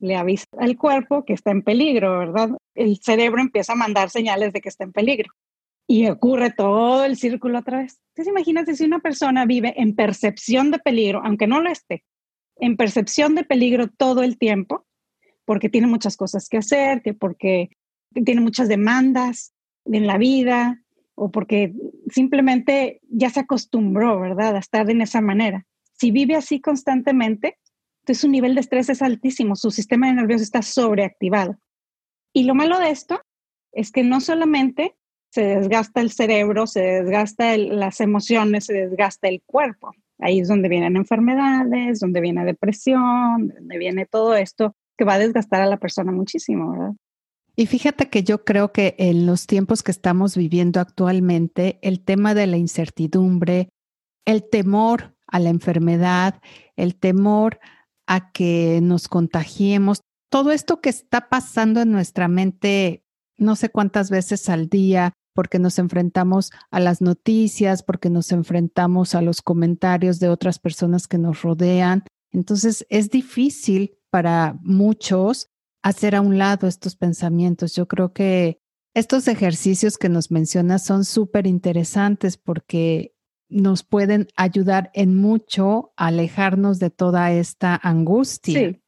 le 0.00 0.16
avisan 0.16 0.48
al 0.58 0.76
cuerpo 0.76 1.24
que 1.24 1.34
está 1.34 1.50
en 1.50 1.62
peligro, 1.62 2.18
¿verdad? 2.18 2.50
El 2.74 2.98
cerebro 2.98 3.40
empieza 3.40 3.74
a 3.74 3.76
mandar 3.76 4.10
señales 4.10 4.52
de 4.52 4.60
que 4.60 4.68
está 4.68 4.84
en 4.84 4.92
peligro. 4.92 5.30
y 5.90 6.06
ocurre 6.08 6.52
todo 6.52 7.04
el 7.04 7.16
círculo 7.16 7.58
otra 7.58 7.78
vez. 7.78 7.98
Entonces 8.14 8.30
imagínate 8.30 8.76
si 8.76 8.84
una 8.84 9.00
persona 9.00 9.44
vive 9.44 9.74
en 9.76 9.96
percepción 9.96 10.70
de 10.70 10.78
peligro, 10.78 11.20
aunque 11.24 11.48
no 11.48 11.60
lo 11.60 11.68
esté, 11.68 12.04
en 12.60 12.76
percepción 12.76 13.34
de 13.34 13.42
peligro 13.42 13.88
todo 13.88 14.22
el 14.22 14.38
tiempo, 14.38 14.86
porque 15.44 15.68
tiene 15.68 15.88
muchas 15.88 16.16
cosas 16.16 16.48
que 16.48 16.58
hacer, 16.58 17.02
que 17.02 17.12
porque 17.12 17.70
tiene 18.24 18.40
muchas 18.40 18.68
demandas 18.68 19.52
en 19.84 20.06
la 20.06 20.16
vida 20.16 20.80
o 21.16 21.32
porque 21.32 21.72
simplemente 22.08 23.00
ya 23.08 23.30
se 23.30 23.40
acostumbró, 23.40 24.20
¿verdad?, 24.20 24.54
a 24.54 24.60
estar 24.60 24.88
en 24.90 25.02
esa 25.02 25.20
manera. 25.20 25.66
Si 25.92 26.12
vive 26.12 26.36
así 26.36 26.60
constantemente, 26.60 27.58
entonces 28.10 28.22
su 28.22 28.28
nivel 28.28 28.56
de 28.56 28.60
estrés 28.62 28.88
es 28.88 29.02
altísimo, 29.02 29.54
su 29.54 29.70
sistema 29.70 30.12
nervioso 30.12 30.42
está 30.42 30.62
sobreactivado. 30.62 31.56
Y 32.32 32.42
lo 32.42 32.56
malo 32.56 32.80
de 32.80 32.90
esto 32.90 33.20
es 33.70 33.92
que 33.92 34.02
no 34.02 34.20
solamente 34.20 34.96
se 35.30 35.44
desgasta 35.44 36.00
el 36.00 36.10
cerebro, 36.10 36.66
se 36.66 36.80
desgasta 36.80 37.56
las 37.56 38.00
emociones, 38.00 38.64
se 38.64 38.72
desgasta 38.72 39.28
el 39.28 39.42
cuerpo. 39.46 39.92
Ahí 40.18 40.40
es 40.40 40.48
donde 40.48 40.68
vienen 40.68 40.96
enfermedades, 40.96 42.00
donde 42.00 42.20
viene 42.20 42.44
depresión, 42.44 43.46
donde 43.46 43.78
viene 43.78 44.06
todo 44.06 44.34
esto 44.34 44.74
que 44.98 45.04
va 45.04 45.14
a 45.14 45.18
desgastar 45.20 45.62
a 45.62 45.66
la 45.66 45.76
persona 45.76 46.10
muchísimo, 46.10 46.72
¿verdad? 46.72 46.92
Y 47.54 47.66
fíjate 47.66 48.08
que 48.08 48.24
yo 48.24 48.44
creo 48.44 48.72
que 48.72 48.96
en 48.98 49.24
los 49.24 49.46
tiempos 49.46 49.84
que 49.84 49.92
estamos 49.92 50.36
viviendo 50.36 50.80
actualmente, 50.80 51.78
el 51.82 52.00
tema 52.00 52.34
de 52.34 52.48
la 52.48 52.56
incertidumbre, 52.56 53.68
el 54.24 54.42
temor 54.42 55.14
a 55.28 55.38
la 55.38 55.50
enfermedad, 55.50 56.40
el 56.74 56.96
temor 56.96 57.60
a 58.10 58.32
que 58.32 58.80
nos 58.82 59.06
contagiemos, 59.06 60.00
todo 60.30 60.50
esto 60.50 60.80
que 60.80 60.90
está 60.90 61.28
pasando 61.28 61.80
en 61.80 61.92
nuestra 61.92 62.26
mente 62.26 63.04
no 63.40 63.56
sé 63.56 63.70
cuántas 63.70 64.10
veces 64.10 64.48
al 64.48 64.68
día, 64.68 65.14
porque 65.34 65.58
nos 65.58 65.78
enfrentamos 65.78 66.50
a 66.70 66.80
las 66.80 67.00
noticias, 67.00 67.82
porque 67.82 68.10
nos 68.10 68.32
enfrentamos 68.32 69.14
a 69.14 69.22
los 69.22 69.42
comentarios 69.42 70.20
de 70.20 70.28
otras 70.28 70.58
personas 70.58 71.08
que 71.08 71.18
nos 71.18 71.42
rodean. 71.42 72.04
Entonces 72.32 72.86
es 72.90 73.10
difícil 73.10 73.96
para 74.10 74.58
muchos 74.60 75.48
hacer 75.82 76.14
a 76.14 76.20
un 76.20 76.36
lado 76.36 76.66
estos 76.66 76.96
pensamientos. 76.96 77.74
Yo 77.74 77.88
creo 77.88 78.12
que 78.12 78.58
estos 78.92 79.28
ejercicios 79.28 79.96
que 79.96 80.08
nos 80.08 80.30
mencionas 80.30 80.84
son 80.84 81.04
súper 81.04 81.46
interesantes 81.46 82.36
porque 82.36 83.14
nos 83.50 83.82
pueden 83.82 84.28
ayudar 84.36 84.90
en 84.94 85.16
mucho 85.16 85.92
a 85.96 86.06
alejarnos 86.06 86.78
de 86.78 86.90
toda 86.90 87.32
esta 87.32 87.78
angustia. 87.82 88.58
Sí. 88.58 88.80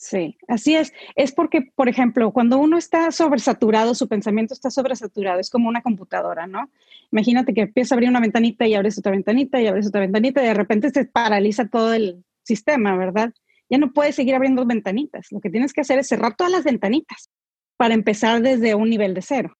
Sí, 0.00 0.38
así 0.46 0.76
es. 0.76 0.92
Es 1.16 1.32
porque, 1.32 1.72
por 1.74 1.88
ejemplo, 1.88 2.30
cuando 2.32 2.56
uno 2.58 2.78
está 2.78 3.10
sobresaturado, 3.10 3.96
su 3.96 4.06
pensamiento 4.06 4.54
está 4.54 4.70
sobresaturado, 4.70 5.40
es 5.40 5.50
como 5.50 5.68
una 5.68 5.82
computadora, 5.82 6.46
¿no? 6.46 6.70
Imagínate 7.10 7.52
que 7.52 7.62
empieza 7.62 7.94
a 7.94 7.96
abrir 7.96 8.08
una 8.08 8.20
ventanita 8.20 8.64
y 8.68 8.74
abres 8.74 8.96
otra 8.96 9.10
ventanita 9.10 9.60
y 9.60 9.66
abres 9.66 9.88
otra 9.88 10.02
ventanita 10.02 10.40
y 10.40 10.46
de 10.46 10.54
repente 10.54 10.90
se 10.90 11.04
paraliza 11.04 11.66
todo 11.66 11.94
el 11.94 12.24
sistema, 12.44 12.96
¿verdad? 12.96 13.32
Ya 13.68 13.78
no 13.78 13.92
puedes 13.92 14.14
seguir 14.14 14.36
abriendo 14.36 14.64
ventanitas. 14.64 15.32
Lo 15.32 15.40
que 15.40 15.50
tienes 15.50 15.72
que 15.72 15.80
hacer 15.80 15.98
es 15.98 16.06
cerrar 16.06 16.36
todas 16.36 16.52
las 16.52 16.62
ventanitas 16.62 17.30
para 17.76 17.94
empezar 17.94 18.40
desde 18.40 18.76
un 18.76 18.90
nivel 18.90 19.14
de 19.14 19.22
cero. 19.22 19.56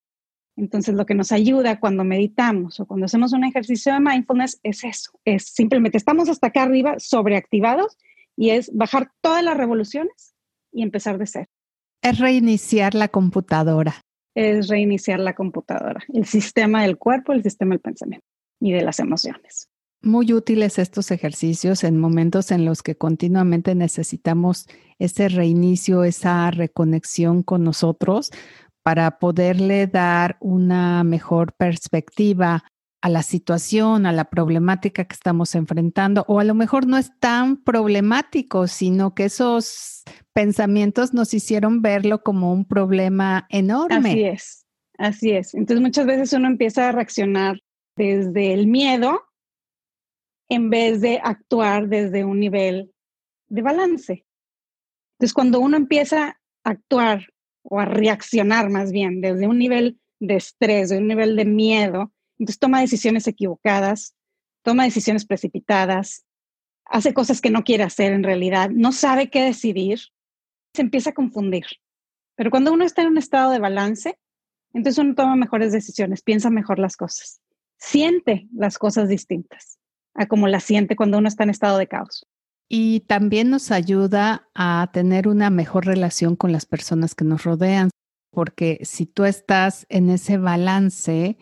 Entonces, 0.58 0.96
lo 0.96 1.06
que 1.06 1.14
nos 1.14 1.30
ayuda 1.30 1.78
cuando 1.78 2.02
meditamos 2.02 2.80
o 2.80 2.86
cuando 2.86 3.06
hacemos 3.06 3.32
un 3.32 3.44
ejercicio 3.44 3.92
de 3.92 4.00
mindfulness 4.00 4.58
es 4.64 4.82
eso, 4.82 5.12
es 5.24 5.44
simplemente 5.44 5.96
estamos 5.96 6.28
hasta 6.28 6.48
acá 6.48 6.64
arriba 6.64 6.96
sobreactivados 6.98 7.96
y 8.36 8.50
es 8.50 8.70
bajar 8.74 9.12
todas 9.20 9.44
las 9.44 9.56
revoluciones 9.56 10.34
y 10.72 10.82
empezar 10.82 11.16
de 11.16 11.26
cero. 11.26 11.46
Es 12.02 12.18
reiniciar 12.18 12.94
la 12.94 13.06
computadora. 13.06 14.02
Es 14.34 14.68
reiniciar 14.68 15.20
la 15.20 15.34
computadora, 15.34 16.00
el 16.12 16.26
sistema 16.26 16.82
del 16.82 16.98
cuerpo, 16.98 17.32
el 17.32 17.44
sistema 17.44 17.74
del 17.74 17.80
pensamiento 17.80 18.26
y 18.60 18.72
de 18.72 18.82
las 18.82 18.98
emociones. 18.98 19.68
Muy 20.00 20.32
útiles 20.32 20.78
estos 20.78 21.10
ejercicios 21.10 21.82
en 21.82 21.98
momentos 21.98 22.52
en 22.52 22.64
los 22.64 22.82
que 22.82 22.96
continuamente 22.96 23.74
necesitamos 23.74 24.66
ese 24.98 25.28
reinicio, 25.28 26.04
esa 26.04 26.50
reconexión 26.52 27.42
con 27.42 27.64
nosotros 27.64 28.30
para 28.88 29.18
poderle 29.18 29.86
dar 29.86 30.38
una 30.40 31.04
mejor 31.04 31.52
perspectiva 31.52 32.64
a 33.02 33.10
la 33.10 33.22
situación, 33.22 34.06
a 34.06 34.12
la 34.12 34.30
problemática 34.30 35.04
que 35.04 35.12
estamos 35.12 35.54
enfrentando, 35.54 36.24
o 36.26 36.40
a 36.40 36.44
lo 36.44 36.54
mejor 36.54 36.86
no 36.86 36.96
es 36.96 37.12
tan 37.20 37.62
problemático, 37.62 38.66
sino 38.66 39.14
que 39.14 39.26
esos 39.26 40.04
pensamientos 40.32 41.12
nos 41.12 41.34
hicieron 41.34 41.82
verlo 41.82 42.22
como 42.22 42.50
un 42.50 42.64
problema 42.64 43.46
enorme. 43.50 44.08
Así 44.08 44.24
es, 44.24 44.66
así 44.96 45.30
es. 45.32 45.52
Entonces 45.52 45.82
muchas 45.82 46.06
veces 46.06 46.32
uno 46.32 46.48
empieza 46.48 46.88
a 46.88 46.92
reaccionar 46.92 47.60
desde 47.94 48.54
el 48.54 48.68
miedo 48.68 49.20
en 50.48 50.70
vez 50.70 51.02
de 51.02 51.20
actuar 51.22 51.88
desde 51.88 52.24
un 52.24 52.40
nivel 52.40 52.90
de 53.48 53.60
balance. 53.60 54.24
Entonces 55.18 55.34
cuando 55.34 55.60
uno 55.60 55.76
empieza 55.76 56.40
a 56.64 56.70
actuar 56.70 57.26
o 57.70 57.80
a 57.80 57.84
reaccionar 57.84 58.70
más 58.70 58.92
bien 58.92 59.20
desde 59.20 59.46
un 59.46 59.58
nivel 59.58 60.00
de 60.20 60.36
estrés, 60.36 60.88
de 60.88 60.98
un 60.98 61.06
nivel 61.06 61.36
de 61.36 61.44
miedo, 61.44 62.12
entonces 62.38 62.58
toma 62.58 62.80
decisiones 62.80 63.26
equivocadas, 63.26 64.16
toma 64.62 64.84
decisiones 64.84 65.26
precipitadas, 65.26 66.24
hace 66.86 67.12
cosas 67.12 67.40
que 67.40 67.50
no 67.50 67.64
quiere 67.64 67.84
hacer 67.84 68.12
en 68.12 68.24
realidad, 68.24 68.70
no 68.70 68.92
sabe 68.92 69.30
qué 69.30 69.42
decidir, 69.42 70.00
se 70.74 70.82
empieza 70.82 71.10
a 71.10 71.14
confundir. 71.14 71.66
Pero 72.34 72.50
cuando 72.50 72.72
uno 72.72 72.84
está 72.84 73.02
en 73.02 73.08
un 73.08 73.18
estado 73.18 73.50
de 73.50 73.58
balance, 73.58 74.18
entonces 74.72 74.98
uno 74.98 75.14
toma 75.14 75.36
mejores 75.36 75.72
decisiones, 75.72 76.22
piensa 76.22 76.50
mejor 76.50 76.78
las 76.78 76.96
cosas, 76.96 77.40
siente 77.76 78.48
las 78.54 78.78
cosas 78.78 79.08
distintas 79.08 79.78
a 80.14 80.26
como 80.26 80.48
las 80.48 80.64
siente 80.64 80.96
cuando 80.96 81.18
uno 81.18 81.28
está 81.28 81.44
en 81.44 81.50
estado 81.50 81.78
de 81.78 81.86
caos. 81.86 82.26
Y 82.68 83.00
también 83.00 83.48
nos 83.48 83.70
ayuda 83.70 84.48
a 84.54 84.90
tener 84.92 85.26
una 85.26 85.48
mejor 85.48 85.86
relación 85.86 86.36
con 86.36 86.52
las 86.52 86.66
personas 86.66 87.14
que 87.14 87.24
nos 87.24 87.44
rodean, 87.44 87.90
porque 88.30 88.80
si 88.82 89.06
tú 89.06 89.24
estás 89.24 89.86
en 89.88 90.10
ese 90.10 90.36
balance, 90.36 91.38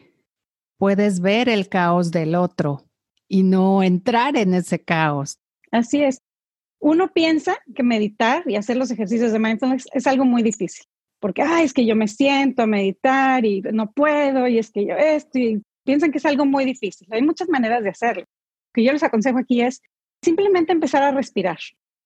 puedes 0.78 1.20
ver 1.20 1.48
el 1.48 1.68
caos 1.68 2.12
del 2.12 2.36
otro 2.36 2.86
y 3.28 3.42
no 3.42 3.82
entrar 3.82 4.36
en 4.36 4.54
ese 4.54 4.78
caos. 4.84 5.38
Así 5.72 6.02
es. 6.02 6.18
Uno 6.78 7.12
piensa 7.12 7.56
que 7.74 7.82
meditar 7.82 8.44
y 8.46 8.54
hacer 8.54 8.76
los 8.76 8.90
ejercicios 8.92 9.32
de 9.32 9.38
mindfulness 9.40 9.86
es 9.92 10.06
algo 10.06 10.24
muy 10.24 10.42
difícil, 10.42 10.84
porque, 11.18 11.42
ay, 11.42 11.64
es 11.64 11.72
que 11.72 11.86
yo 11.86 11.96
me 11.96 12.06
siento 12.06 12.62
a 12.62 12.66
meditar 12.66 13.44
y 13.44 13.62
no 13.62 13.90
puedo, 13.90 14.46
y 14.46 14.58
es 14.58 14.70
que 14.70 14.86
yo 14.86 14.94
esto, 14.94 15.38
y 15.38 15.62
piensan 15.84 16.12
que 16.12 16.18
es 16.18 16.26
algo 16.26 16.46
muy 16.46 16.64
difícil. 16.64 17.08
Hay 17.10 17.22
muchas 17.22 17.48
maneras 17.48 17.82
de 17.82 17.90
hacerlo. 17.90 18.22
Lo 18.22 18.72
que 18.74 18.84
yo 18.84 18.92
les 18.92 19.02
aconsejo 19.02 19.38
aquí 19.38 19.62
es 19.62 19.80
simplemente 20.22 20.72
empezar 20.72 21.02
a 21.02 21.12
respirar. 21.12 21.58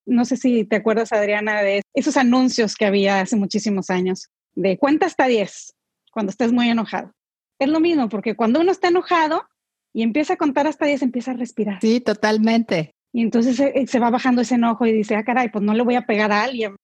No 0.07 0.25
sé 0.25 0.37
si 0.37 0.65
te 0.65 0.77
acuerdas, 0.77 1.13
Adriana, 1.13 1.63
de 1.63 1.83
esos 1.95 2.17
anuncios 2.17 2.75
que 2.75 2.87
había 2.87 3.21
hace 3.21 3.37
muchísimos 3.37 3.91
años, 3.91 4.29
de 4.55 4.79
cuenta 4.79 5.07
hasta 5.07 5.27
10 5.27 5.75
cuando 6.11 6.31
estés 6.31 6.53
muy 6.53 6.69
enojado 6.69 7.13
es 7.61 7.69
lo 7.69 7.79
mismo, 7.79 8.09
porque 8.09 8.35
cuando 8.35 8.61
uno 8.61 8.73
está 8.73 8.89
enojado 8.89 9.45
y 9.93 10.03
empieza 10.03 10.33
a 10.35 10.37
contar 10.37 10.67
hasta 10.67 10.87
10, 10.87 11.03
empieza 11.03 11.33
a 11.33 11.35
respirar. 11.35 11.79
Sí, 11.81 12.01
totalmente. 12.01 12.95
Y 13.13 13.23
entonces 13.23 13.57
se, 13.57 13.99
va 13.99 14.11
bajando 14.11 14.41
ese 14.41 14.55
enojo 14.55 14.87
y 14.87 14.93
dice, 14.93 15.15
ah, 15.15 15.25
caray, 15.25 15.51
pues 15.51 15.63
no 15.63 15.75
le 15.75 15.83
voy 15.83 15.95
a 15.95 16.07
pegar 16.07 16.33
a 16.33 16.43
alguien. 16.43 16.77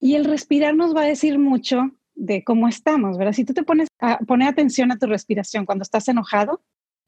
Y 0.00 0.14
el 0.14 0.24
respirar 0.24 0.74
nos 0.74 0.96
va 0.96 1.02
a 1.02 1.06
decir 1.06 1.38
mucho 1.38 1.90
de 2.14 2.44
cómo 2.44 2.66
estamos, 2.66 3.18
¿verdad? 3.18 3.34
Si 3.34 3.44
tú 3.44 3.52
te 3.52 3.62
pones 3.62 3.88
a 4.00 4.18
poner 4.18 4.48
atención 4.48 4.90
a 4.90 4.98
tu 4.98 5.06
respiración 5.06 5.66
cuando 5.66 5.82
estás 5.82 6.08
enojado, 6.08 6.62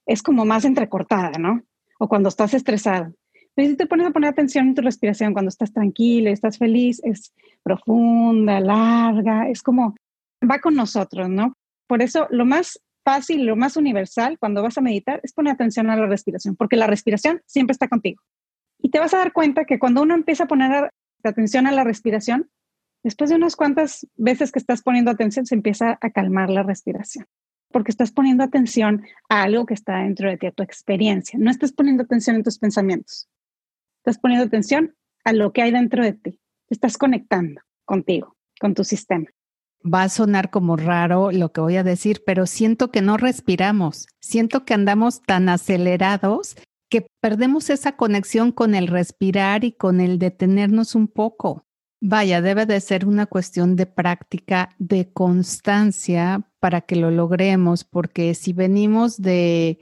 es 0.06 0.22
como 0.22 0.44
más 0.44 0.64
entrecortada, 0.64 1.32
¿no? 1.38 1.62
O 1.98 2.08
cuando 2.08 2.28
estás 2.28 2.52
estresado. 2.52 3.14
Pero 3.58 3.70
si 3.70 3.76
te 3.76 3.86
pones 3.86 4.06
a 4.06 4.12
poner 4.12 4.30
atención 4.30 4.68
en 4.68 4.74
tu 4.76 4.82
respiración 4.82 5.32
cuando 5.32 5.48
estás 5.48 5.72
tranquila, 5.72 6.30
estás 6.30 6.58
feliz, 6.58 7.00
es 7.02 7.32
profunda, 7.64 8.60
larga, 8.60 9.48
es 9.48 9.64
como 9.64 9.96
va 10.48 10.60
con 10.60 10.76
nosotros, 10.76 11.28
¿no? 11.28 11.54
Por 11.88 12.00
eso 12.00 12.28
lo 12.30 12.46
más 12.46 12.80
fácil, 13.04 13.46
lo 13.46 13.56
más 13.56 13.76
universal 13.76 14.38
cuando 14.38 14.62
vas 14.62 14.78
a 14.78 14.80
meditar 14.80 15.18
es 15.24 15.32
poner 15.32 15.54
atención 15.54 15.90
a 15.90 15.96
la 15.96 16.06
respiración, 16.06 16.54
porque 16.54 16.76
la 16.76 16.86
respiración 16.86 17.42
siempre 17.46 17.72
está 17.72 17.88
contigo. 17.88 18.22
Y 18.78 18.90
te 18.90 19.00
vas 19.00 19.12
a 19.12 19.18
dar 19.18 19.32
cuenta 19.32 19.64
que 19.64 19.80
cuando 19.80 20.02
uno 20.02 20.14
empieza 20.14 20.44
a 20.44 20.46
poner 20.46 20.92
atención 21.24 21.66
a 21.66 21.72
la 21.72 21.82
respiración, 21.82 22.48
después 23.02 23.28
de 23.28 23.34
unas 23.34 23.56
cuantas 23.56 24.06
veces 24.14 24.52
que 24.52 24.60
estás 24.60 24.82
poniendo 24.82 25.10
atención, 25.10 25.46
se 25.46 25.56
empieza 25.56 25.98
a 26.00 26.10
calmar 26.10 26.48
la 26.48 26.62
respiración, 26.62 27.26
porque 27.72 27.90
estás 27.90 28.12
poniendo 28.12 28.44
atención 28.44 29.02
a 29.28 29.42
algo 29.42 29.66
que 29.66 29.74
está 29.74 29.96
dentro 30.04 30.30
de 30.30 30.36
ti, 30.36 30.46
a 30.46 30.52
tu 30.52 30.62
experiencia. 30.62 31.40
No 31.40 31.50
estás 31.50 31.72
poniendo 31.72 32.04
atención 32.04 32.36
en 32.36 32.44
tus 32.44 32.60
pensamientos, 32.60 33.28
estás 34.08 34.20
poniendo 34.20 34.46
atención 34.46 34.94
a 35.24 35.34
lo 35.34 35.52
que 35.52 35.60
hay 35.62 35.70
dentro 35.70 36.02
de 36.02 36.14
ti. 36.14 36.40
estás 36.70 36.96
conectando 36.96 37.60
contigo, 37.84 38.36
con 38.58 38.74
tu 38.74 38.84
sistema. 38.84 39.26
Va 39.84 40.02
a 40.02 40.08
sonar 40.08 40.50
como 40.50 40.76
raro 40.76 41.30
lo 41.30 41.52
que 41.52 41.60
voy 41.60 41.76
a 41.76 41.84
decir, 41.84 42.22
pero 42.26 42.46
siento 42.46 42.90
que 42.90 43.00
no 43.00 43.16
respiramos. 43.16 44.06
Siento 44.20 44.64
que 44.64 44.74
andamos 44.74 45.22
tan 45.22 45.48
acelerados 45.48 46.56
que 46.90 47.06
perdemos 47.20 47.70
esa 47.70 47.96
conexión 47.96 48.50
con 48.50 48.74
el 48.74 48.86
respirar 48.86 49.64
y 49.64 49.72
con 49.72 50.00
el 50.00 50.18
detenernos 50.18 50.94
un 50.94 51.06
poco. 51.06 51.66
Vaya, 52.00 52.40
debe 52.40 52.64
de 52.64 52.80
ser 52.80 53.06
una 53.06 53.26
cuestión 53.26 53.76
de 53.76 53.86
práctica, 53.86 54.70
de 54.78 55.12
constancia 55.12 56.48
para 56.60 56.80
que 56.80 56.96
lo 56.96 57.10
logremos, 57.10 57.84
porque 57.84 58.34
si 58.34 58.52
venimos 58.52 59.20
de 59.20 59.78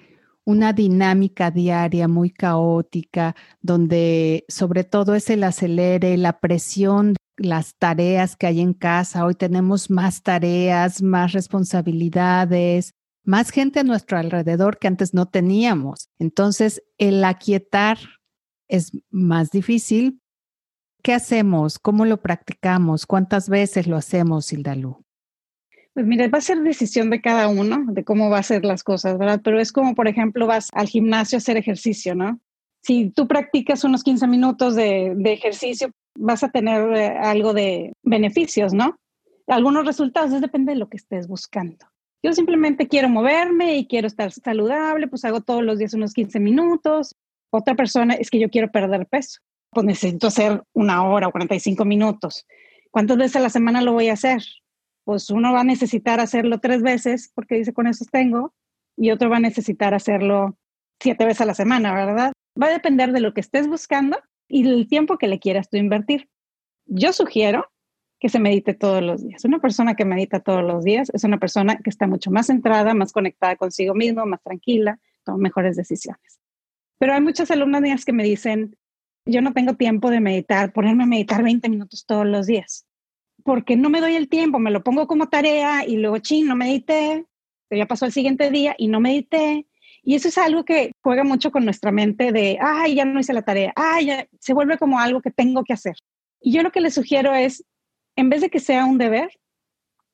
una 0.47 0.73
dinámica 0.73 1.51
diaria 1.51 2.09
muy 2.09 2.31
caótica, 2.31 3.35
donde 3.61 4.45
sobre 4.49 4.85
todo 4.85 5.15
es 5.15 5.29
el 5.29 5.43
acelere, 5.43 6.17
la 6.17 6.39
presión, 6.39 7.17
las 7.37 7.75
tareas 7.77 8.37
que 8.37 8.47
hay 8.47 8.61
en 8.61 8.73
casa. 8.73 9.27
Hoy 9.27 9.35
tenemos 9.35 9.91
más 9.91 10.23
tareas, 10.23 11.03
más 11.03 11.33
responsabilidades, 11.33 12.93
más 13.25 13.51
gente 13.51 13.81
a 13.81 13.85
nuestro 13.85 14.19
alrededor 14.19 14.79
que 14.79 14.87
antes 14.87 15.13
no 15.13 15.27
teníamos. 15.27 16.09
Entonces, 16.19 16.83
el 16.97 17.25
aquietar 17.25 17.99
es 18.69 18.93
más 19.11 19.51
difícil. 19.51 20.21
¿Qué 21.03 21.13
hacemos? 21.13 21.81
¿Cómo 21.81 22.05
lo 22.05 22.23
practicamos? 22.23 23.05
¿Cuántas 23.05 23.49
veces 23.49 23.89
lo 23.89 23.97
hacemos, 23.97 24.53
Hildalú? 24.53 25.06
Pues 25.97 26.05
mira, 26.05 26.29
va 26.29 26.37
a 26.37 26.43
ser 26.43 26.61
decisión 26.61 27.09
de 27.09 27.23
cada 27.23 27.49
uno 27.49 27.87
de 27.89 28.05
cómo 28.05 28.29
va 28.29 28.37
a 28.37 28.41
hacer 28.41 28.67
las 28.67 28.85
cosas, 28.85 29.17
¿verdad? 29.17 29.41
Pero 29.43 29.59
es 29.59 29.73
como, 29.73 29.95
por 29.95 30.09
ejemplo, 30.09 30.47
vas 30.47 30.69
al 30.75 30.89
gimnasio 30.89 31.37
a 31.37 31.39
hacer 31.39 31.57
ejercicio, 31.57 32.15
¿no? 32.15 32.39
Si 32.83 33.09
tú 33.09 33.27
practicas 33.27 33.83
unos 33.83 34.05
15 34.05 34.27
minutos 34.27 34.75
de, 34.75 35.17
ejercicio, 35.25 35.91
vas 36.15 36.45
a 36.45 36.51
tener 36.51 36.95
eh, 36.95 37.17
algo 37.19 37.55
de 37.55 37.95
beneficios, 38.03 38.75
¿no? 38.75 38.99
Algunos 39.47 39.87
resultados, 39.87 40.39
depende 40.39 40.75
de 40.75 40.79
lo 40.79 40.91
que 40.91 40.99
estés 40.99 41.29
buscando. 41.29 41.87
Yo 42.23 42.35
simplemente 42.35 42.89
quiero 42.89 43.09
moverme 43.09 43.79
y 43.79 43.87
quiero 43.87 44.07
estar 44.07 44.31
saludable, 44.33 45.09
pues 45.09 45.25
hago 45.25 45.41
todos 45.41 45.65
los 45.65 45.79
días 45.79 45.95
unos 45.95 46.13
15 46.13 46.41
minutos. 46.41 47.15
Otra 47.51 47.75
persona 47.75 48.13
es 48.13 48.29
que 48.29 48.39
yo 48.39 48.51
quiero 48.51 48.71
perder 48.71 49.07
peso, 49.07 49.41
pues 49.71 49.87
necesito 49.87 50.27
hacer 50.27 50.63
una 50.75 51.09
hora 51.09 51.29
o 51.29 51.33
45 51.33 51.87
minutos. 51.87 52.47
¿Cuántas 52.91 53.17
veces 53.17 53.37
a 53.37 53.41
la 53.41 53.49
semana 53.49 53.81
lo 53.81 53.95
voy 53.95 54.11
a 54.11 54.13
hacer? 54.13 54.43
Pues 55.07 55.31
uno 55.31 55.53
va 55.53 55.61
a 55.61 55.65
necesitar 55.65 56.19
hacerlo 56.19 56.59
tres 56.59 56.83
veces 56.83 57.31
porque 57.33 57.55
dice 57.55 57.73
con 57.73 57.87
eso 57.87 58.05
tengo 58.11 58.53
y 58.97 59.13
otro 59.13 59.31
va 59.31 59.37
a 59.37 59.41
necesitar 59.41 59.95
hacerlo 59.95 60.59
siete 61.01 61.25
veces 61.25 61.43
a 61.43 61.45
la 61.45 61.55
semana, 61.55 61.95
¿verdad? 61.95 62.33
Va 62.61 62.67
a 62.67 62.71
depender 62.71 63.13
de 63.13 63.21
lo 63.21 63.33
que 63.33 63.41
estés 63.41 63.69
buscando 63.69 64.19
y 64.49 64.65
del 64.65 64.89
tiempo 64.89 65.17
que 65.17 65.29
le 65.29 65.39
quieras 65.39 65.71
tú 65.71 65.77
invertir. 65.77 66.29
Yo 66.87 67.13
sugiero 67.13 67.71
que 68.19 68.29
se 68.29 68.41
medite 68.41 68.75
todos 68.75 69.01
los 69.01 69.23
días. 69.23 69.45
Una 69.45 69.61
persona 69.61 69.95
que 69.95 70.05
medita 70.05 70.41
todos 70.41 70.65
los 70.65 70.83
días 70.83 71.09
es 71.15 71.23
una 71.23 71.39
persona 71.39 71.77
que 71.77 71.91
está 71.91 72.09
mucho 72.09 72.33
más 72.33 72.47
centrada, 72.47 72.93
más 72.93 73.13
conectada 73.13 73.55
consigo 73.55 73.95
mismo, 73.95 74.27
más 74.27 74.43
tranquila, 74.43 74.99
toma 75.23 75.39
mejores 75.39 75.77
decisiones. 75.77 76.41
Pero 76.99 77.15
hay 77.15 77.21
muchas 77.21 77.53
alumnas 77.53 77.81
mías 77.81 78.05
que 78.05 78.13
me 78.13 78.25
dicen, 78.25 78.77
yo 79.25 79.41
no 79.41 79.53
tengo 79.53 79.75
tiempo 79.75 80.11
de 80.11 80.19
meditar, 80.19 80.73
ponerme 80.73 81.05
a 81.05 81.07
meditar 81.07 81.45
20 81.45 81.69
minutos 81.69 82.07
todos 82.07 82.27
los 82.27 82.49
días 82.49 82.86
porque 83.47 83.77
no 83.77 83.91
me 83.91 84.01
doy 84.01 84.17
el 84.17 84.29
tiempo, 84.29 84.59
me 84.59 84.73
lo 84.73 84.83
pongo 84.83 85.07
como 85.07 85.29
tarea 85.29 85.87
y 85.87 85.99
luego, 85.99 86.19
ching, 86.19 86.49
no 86.49 86.57
medité, 86.57 87.25
ya 87.71 87.87
pasó 87.87 88.05
el 88.05 88.11
siguiente 88.11 88.51
día 88.51 88.75
y 88.77 88.89
no 88.89 88.99
medité. 88.99 89.69
Y 90.03 90.17
eso 90.17 90.27
es 90.27 90.37
algo 90.37 90.65
que 90.65 90.91
juega 91.01 91.23
mucho 91.23 91.53
con 91.53 91.65
nuestra 91.65 91.93
mente 91.93 92.33
de, 92.33 92.59
ay, 92.61 92.97
ya 92.97 93.05
no 93.05 93.21
hice 93.21 93.33
la 93.33 93.43
tarea, 93.43 93.73
ay, 93.77 94.07
ya, 94.07 94.27
se 94.41 94.53
vuelve 94.53 94.79
como 94.79 94.99
algo 94.99 95.23
que 95.23 95.31
tengo 95.31 95.63
que 95.63 95.75
hacer. 95.75 95.95
Y 96.41 96.53
yo 96.53 96.65
lo 96.65 96.73
que 96.73 96.81
le 96.81 96.91
sugiero 96.91 97.37
es, 97.37 97.65
en 98.17 98.31
vez 98.31 98.41
de 98.41 98.51
que 98.51 98.59
sea 98.59 98.85
un 98.85 98.99
deber, 98.99 99.31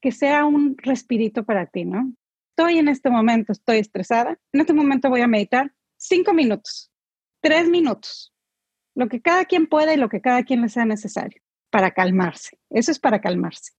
que 0.03 0.13
sea 0.13 0.45
un 0.45 0.77
respirito 0.77 1.43
para 1.43 1.65
ti, 1.65 1.87
¿no? 1.87 2.13
Estoy 2.51 2.79
en 2.81 2.89
este 2.89 3.09
momento, 3.09 3.53
estoy 3.53 3.79
estresada, 3.79 4.39
en 4.53 4.61
este 4.61 4.75
momento 4.75 5.09
voy 5.09 5.23
a 5.23 5.27
meditar 5.27 5.73
cinco 5.97 6.35
minutos, 6.35 6.93
tres 7.41 7.67
minutos, 7.67 8.31
lo 8.95 9.09
que 9.09 9.23
cada 9.23 9.47
quien 9.47 9.67
pueda 9.69 9.95
y 9.95 9.97
lo 9.97 10.11
que 10.11 10.21
cada 10.21 10.43
quien 10.43 10.61
le 10.61 10.69
sea 10.69 10.85
necesario 10.85 11.41
para 11.73 11.91
calmarse. 11.91 12.59
Eso 12.71 12.93
es 12.93 13.01
para 13.01 13.21
calmarse. 13.21 13.73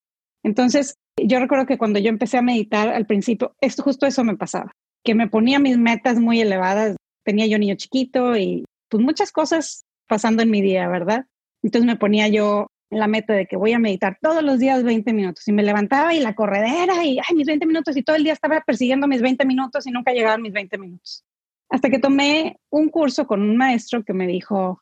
Entonces, 0.43 0.97
yo 1.15 1.39
recuerdo 1.39 1.65
que 1.65 1.77
cuando 1.77 1.99
yo 1.99 2.09
empecé 2.09 2.37
a 2.37 2.41
meditar 2.41 2.89
al 2.89 3.05
principio, 3.05 3.55
esto, 3.61 3.83
justo 3.83 4.05
eso 4.05 4.25
me 4.25 4.35
pasaba, 4.35 4.73
que 5.05 5.15
me 5.15 5.29
ponía 5.29 5.59
mis 5.59 5.77
metas 5.77 6.19
muy 6.19 6.41
elevadas. 6.41 6.97
Tenía 7.23 7.45
yo 7.45 7.57
niño 7.57 7.75
chiquito 7.75 8.35
y 8.35 8.65
pues 8.89 9.01
muchas 9.01 9.31
cosas 9.31 9.83
pasando 10.09 10.43
en 10.43 10.49
mi 10.49 10.61
día, 10.61 10.89
¿verdad? 10.89 11.25
Entonces 11.61 11.85
me 11.85 11.95
ponía 11.95 12.27
yo 12.27 12.67
la 12.89 13.07
meta 13.07 13.33
de 13.33 13.45
que 13.45 13.55
voy 13.55 13.73
a 13.73 13.79
meditar 13.79 14.17
todos 14.21 14.43
los 14.43 14.59
días 14.59 14.83
20 14.83 15.13
minutos 15.13 15.47
y 15.47 15.51
me 15.51 15.63
levantaba 15.63 16.13
y 16.13 16.19
la 16.19 16.35
corredera 16.35 17.05
y 17.05 17.19
ay, 17.19 17.35
mis 17.35 17.47
20 17.47 17.65
minutos 17.65 17.95
y 17.95 18.03
todo 18.03 18.17
el 18.17 18.23
día 18.23 18.33
estaba 18.33 18.61
persiguiendo 18.61 19.07
mis 19.07 19.21
20 19.21 19.45
minutos 19.45 19.87
y 19.87 19.91
nunca 19.91 20.11
llegaban 20.11 20.41
mis 20.41 20.53
20 20.53 20.77
minutos. 20.77 21.23
Hasta 21.69 21.89
que 21.89 21.99
tomé 21.99 22.57
un 22.69 22.89
curso 22.89 23.25
con 23.25 23.41
un 23.41 23.55
maestro 23.55 24.03
que 24.03 24.13
me 24.13 24.27
dijo, 24.27 24.81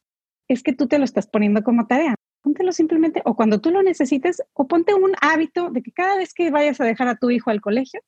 es 0.49 0.63
que 0.63 0.73
tú 0.73 0.87
te 0.87 0.97
lo 0.97 1.05
estás 1.05 1.27
poniendo 1.27 1.63
como 1.63 1.87
tarea 1.87 2.15
póntelo 2.41 2.71
simplemente, 2.71 3.21
o 3.25 3.35
cuando 3.35 3.61
tú 3.61 3.71
lo 3.71 3.83
necesites, 3.83 4.41
o 4.53 4.67
ponte 4.67 4.93
un 4.93 5.13
hábito 5.21 5.69
de 5.69 5.81
que 5.81 5.91
cada 5.91 6.17
vez 6.17 6.33
que 6.33 6.51
vayas 6.51 6.81
a 6.81 6.85
dejar 6.85 7.07
a 7.07 7.15
tu 7.15 7.29
hijo 7.29 7.49
al 7.49 7.61
colegio, 7.61 8.01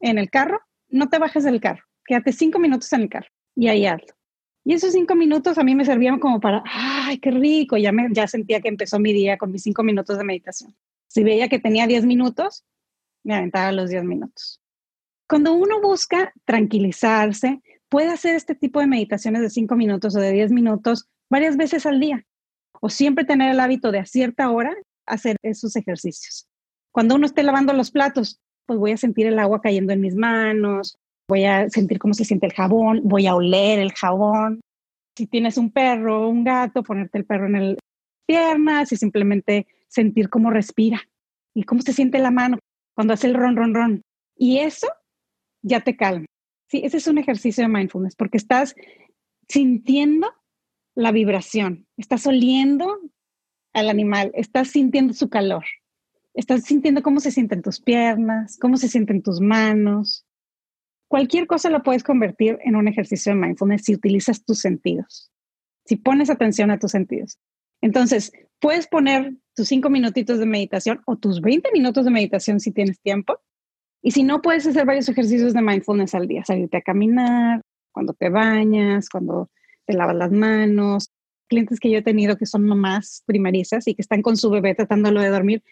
en 0.00 0.18
el 0.18 0.30
carro, 0.30 0.60
no 0.88 1.08
te 1.08 1.18
bajes 1.18 1.44
del 1.44 1.60
carro, 1.60 1.84
quédate 2.04 2.32
cinco 2.32 2.58
minutos 2.58 2.92
en 2.92 3.02
el 3.02 3.08
carro 3.08 3.28
y 3.56 3.68
ahí 3.68 3.86
hazlo. 3.86 4.14
Y 4.64 4.74
esos 4.74 4.92
cinco 4.92 5.14
minutos 5.14 5.56
a 5.56 5.64
mí 5.64 5.74
me 5.74 5.84
servían 5.84 6.18
como 6.18 6.40
para, 6.40 6.62
ay, 6.66 7.18
qué 7.18 7.30
rico, 7.30 7.76
ya, 7.76 7.90
me, 7.90 8.08
ya 8.12 8.26
sentía 8.26 8.60
que 8.60 8.68
empezó 8.68 8.98
mi 8.98 9.12
día 9.12 9.38
con 9.38 9.50
mis 9.50 9.62
cinco 9.62 9.82
minutos 9.82 10.18
de 10.18 10.24
meditación. 10.24 10.76
Si 11.06 11.24
veía 11.24 11.48
que 11.48 11.58
tenía 11.58 11.86
diez 11.86 12.04
minutos, 12.04 12.64
me 13.24 13.34
aventaba 13.34 13.72
los 13.72 13.88
diez 13.88 14.04
minutos. 14.04 14.60
Cuando 15.26 15.54
uno 15.54 15.80
busca 15.80 16.32
tranquilizarse, 16.44 17.62
puede 17.88 18.10
hacer 18.10 18.34
este 18.34 18.54
tipo 18.54 18.80
de 18.80 18.86
meditaciones 18.86 19.40
de 19.42 19.50
cinco 19.50 19.74
minutos 19.74 20.14
o 20.14 20.20
de 20.20 20.32
diez 20.32 20.52
minutos 20.52 21.08
varias 21.30 21.56
veces 21.56 21.86
al 21.86 22.00
día 22.00 22.26
o 22.80 22.88
siempre 22.88 23.24
tener 23.24 23.50
el 23.50 23.60
hábito 23.60 23.92
de 23.92 23.98
a 23.98 24.06
cierta 24.06 24.50
hora 24.50 24.74
hacer 25.06 25.36
esos 25.42 25.76
ejercicios. 25.76 26.46
Cuando 26.92 27.14
uno 27.14 27.26
esté 27.26 27.42
lavando 27.42 27.72
los 27.72 27.90
platos, 27.90 28.38
pues 28.66 28.78
voy 28.78 28.92
a 28.92 28.96
sentir 28.96 29.26
el 29.26 29.38
agua 29.38 29.60
cayendo 29.60 29.92
en 29.92 30.00
mis 30.00 30.14
manos, 30.14 30.96
voy 31.28 31.44
a 31.44 31.68
sentir 31.70 31.98
cómo 31.98 32.14
se 32.14 32.24
siente 32.24 32.46
el 32.46 32.52
jabón, 32.52 33.00
voy 33.04 33.26
a 33.26 33.34
oler 33.34 33.78
el 33.78 33.92
jabón. 33.92 34.60
Si 35.16 35.26
tienes 35.26 35.58
un 35.58 35.70
perro 35.70 36.26
o 36.26 36.28
un 36.28 36.44
gato, 36.44 36.82
ponerte 36.82 37.18
el 37.18 37.24
perro 37.24 37.46
en 37.46 37.56
el 37.56 37.78
piernas 38.26 38.92
y 38.92 38.96
simplemente 38.96 39.66
sentir 39.88 40.28
cómo 40.28 40.50
respira 40.50 41.00
y 41.54 41.62
cómo 41.62 41.80
se 41.80 41.94
siente 41.94 42.18
la 42.18 42.30
mano 42.30 42.58
cuando 42.94 43.14
hace 43.14 43.26
el 43.26 43.34
ron, 43.34 43.56
ron, 43.56 43.74
ron. 43.74 44.02
Y 44.36 44.58
eso 44.58 44.86
ya 45.62 45.80
te 45.80 45.96
calma. 45.96 46.26
Sí, 46.70 46.82
ese 46.84 46.98
es 46.98 47.06
un 47.06 47.18
ejercicio 47.18 47.62
de 47.62 47.68
mindfulness 47.68 48.14
porque 48.16 48.36
estás 48.36 48.74
sintiendo 49.48 50.30
la 50.98 51.12
vibración, 51.12 51.86
estás 51.96 52.26
oliendo 52.26 52.98
al 53.72 53.88
animal, 53.88 54.32
estás 54.34 54.70
sintiendo 54.70 55.14
su 55.14 55.30
calor, 55.30 55.64
estás 56.34 56.64
sintiendo 56.64 57.04
cómo 57.04 57.20
se 57.20 57.30
sienten 57.30 57.62
tus 57.62 57.80
piernas, 57.80 58.58
cómo 58.60 58.76
se 58.76 58.88
sienten 58.88 59.22
tus 59.22 59.40
manos. 59.40 60.26
Cualquier 61.06 61.46
cosa 61.46 61.70
lo 61.70 61.84
puedes 61.84 62.02
convertir 62.02 62.58
en 62.64 62.74
un 62.74 62.88
ejercicio 62.88 63.32
de 63.32 63.38
mindfulness 63.38 63.84
si 63.84 63.94
utilizas 63.94 64.44
tus 64.44 64.58
sentidos, 64.58 65.30
si 65.84 65.94
pones 65.94 66.30
atención 66.30 66.72
a 66.72 66.80
tus 66.80 66.90
sentidos. 66.90 67.38
Entonces, 67.80 68.32
puedes 68.58 68.88
poner 68.88 69.36
tus 69.54 69.68
cinco 69.68 69.90
minutitos 69.90 70.40
de 70.40 70.46
meditación 70.46 71.00
o 71.06 71.14
tus 71.14 71.40
20 71.40 71.70
minutos 71.70 72.06
de 72.06 72.10
meditación 72.10 72.58
si 72.58 72.72
tienes 72.72 73.00
tiempo. 73.00 73.38
Y 74.02 74.10
si 74.10 74.24
no, 74.24 74.42
puedes 74.42 74.66
hacer 74.66 74.84
varios 74.84 75.08
ejercicios 75.08 75.54
de 75.54 75.62
mindfulness 75.62 76.16
al 76.16 76.26
día, 76.26 76.44
salirte 76.44 76.78
a 76.78 76.82
caminar, 76.82 77.62
cuando 77.92 78.14
te 78.14 78.30
bañas, 78.30 79.08
cuando 79.08 79.48
te 79.88 79.94
lavas 79.94 80.16
las 80.16 80.30
manos. 80.30 81.10
Clientes 81.48 81.80
que 81.80 81.90
yo 81.90 81.98
he 81.98 82.02
tenido 82.02 82.36
que 82.36 82.44
son 82.44 82.66
mamás 82.66 83.22
primerizas 83.24 83.88
y 83.88 83.94
que 83.94 84.02
están 84.02 84.20
con 84.20 84.36
su 84.36 84.50
bebé 84.50 84.74
tratándolo 84.74 85.22
de 85.22 85.30
dormir, 85.30 85.62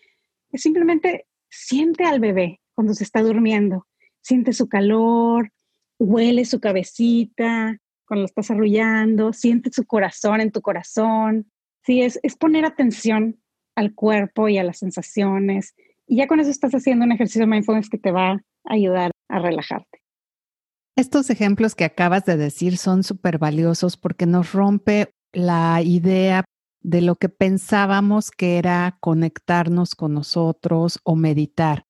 es 0.50 0.62
simplemente 0.62 1.26
siente 1.50 2.04
al 2.04 2.18
bebé 2.18 2.60
cuando 2.74 2.94
se 2.94 3.04
está 3.04 3.22
durmiendo, 3.22 3.86
siente 4.22 4.54
su 4.54 4.68
calor, 4.68 5.52
huele 5.98 6.46
su 6.46 6.60
cabecita 6.60 7.78
cuando 8.06 8.22
lo 8.22 8.26
estás 8.26 8.50
arrullando, 8.50 9.32
siente 9.32 9.70
su 9.70 9.84
corazón 9.84 10.40
en 10.40 10.50
tu 10.50 10.62
corazón. 10.62 11.50
Sí, 11.82 12.02
es, 12.02 12.18
es 12.22 12.36
poner 12.36 12.64
atención 12.64 13.40
al 13.74 13.94
cuerpo 13.94 14.48
y 14.48 14.58
a 14.58 14.64
las 14.64 14.78
sensaciones. 14.78 15.74
Y 16.06 16.16
ya 16.16 16.26
con 16.26 16.40
eso 16.40 16.50
estás 16.50 16.72
haciendo 16.72 17.04
un 17.04 17.12
ejercicio 17.12 17.42
de 17.42 17.48
mindfulness 17.48 17.90
que 17.90 17.98
te 17.98 18.12
va 18.12 18.30
a 18.32 18.40
ayudar 18.64 19.10
a 19.28 19.38
relajarte. 19.40 20.05
Estos 20.96 21.28
ejemplos 21.28 21.74
que 21.74 21.84
acabas 21.84 22.24
de 22.24 22.38
decir 22.38 22.78
son 22.78 23.04
súper 23.04 23.36
valiosos 23.38 23.98
porque 23.98 24.24
nos 24.24 24.52
rompe 24.52 25.10
la 25.32 25.82
idea 25.82 26.44
de 26.82 27.02
lo 27.02 27.16
que 27.16 27.28
pensábamos 27.28 28.30
que 28.30 28.56
era 28.56 28.96
conectarnos 29.00 29.94
con 29.94 30.14
nosotros 30.14 30.98
o 31.04 31.14
meditar. 31.14 31.84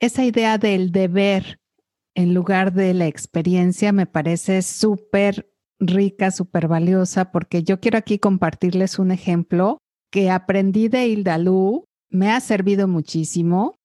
Esa 0.00 0.24
idea 0.24 0.58
del 0.58 0.90
deber 0.90 1.58
en 2.16 2.34
lugar 2.34 2.72
de 2.72 2.94
la 2.94 3.06
experiencia 3.06 3.92
me 3.92 4.06
parece 4.06 4.62
súper 4.62 5.52
rica, 5.78 6.32
súper 6.32 6.66
valiosa, 6.66 7.30
porque 7.30 7.62
yo 7.62 7.78
quiero 7.78 7.98
aquí 7.98 8.18
compartirles 8.18 8.98
un 8.98 9.12
ejemplo 9.12 9.78
que 10.10 10.30
aprendí 10.30 10.88
de 10.88 11.06
Hilda 11.06 11.38
Lu, 11.38 11.84
me 12.10 12.32
ha 12.32 12.40
servido 12.40 12.88
muchísimo. 12.88 13.76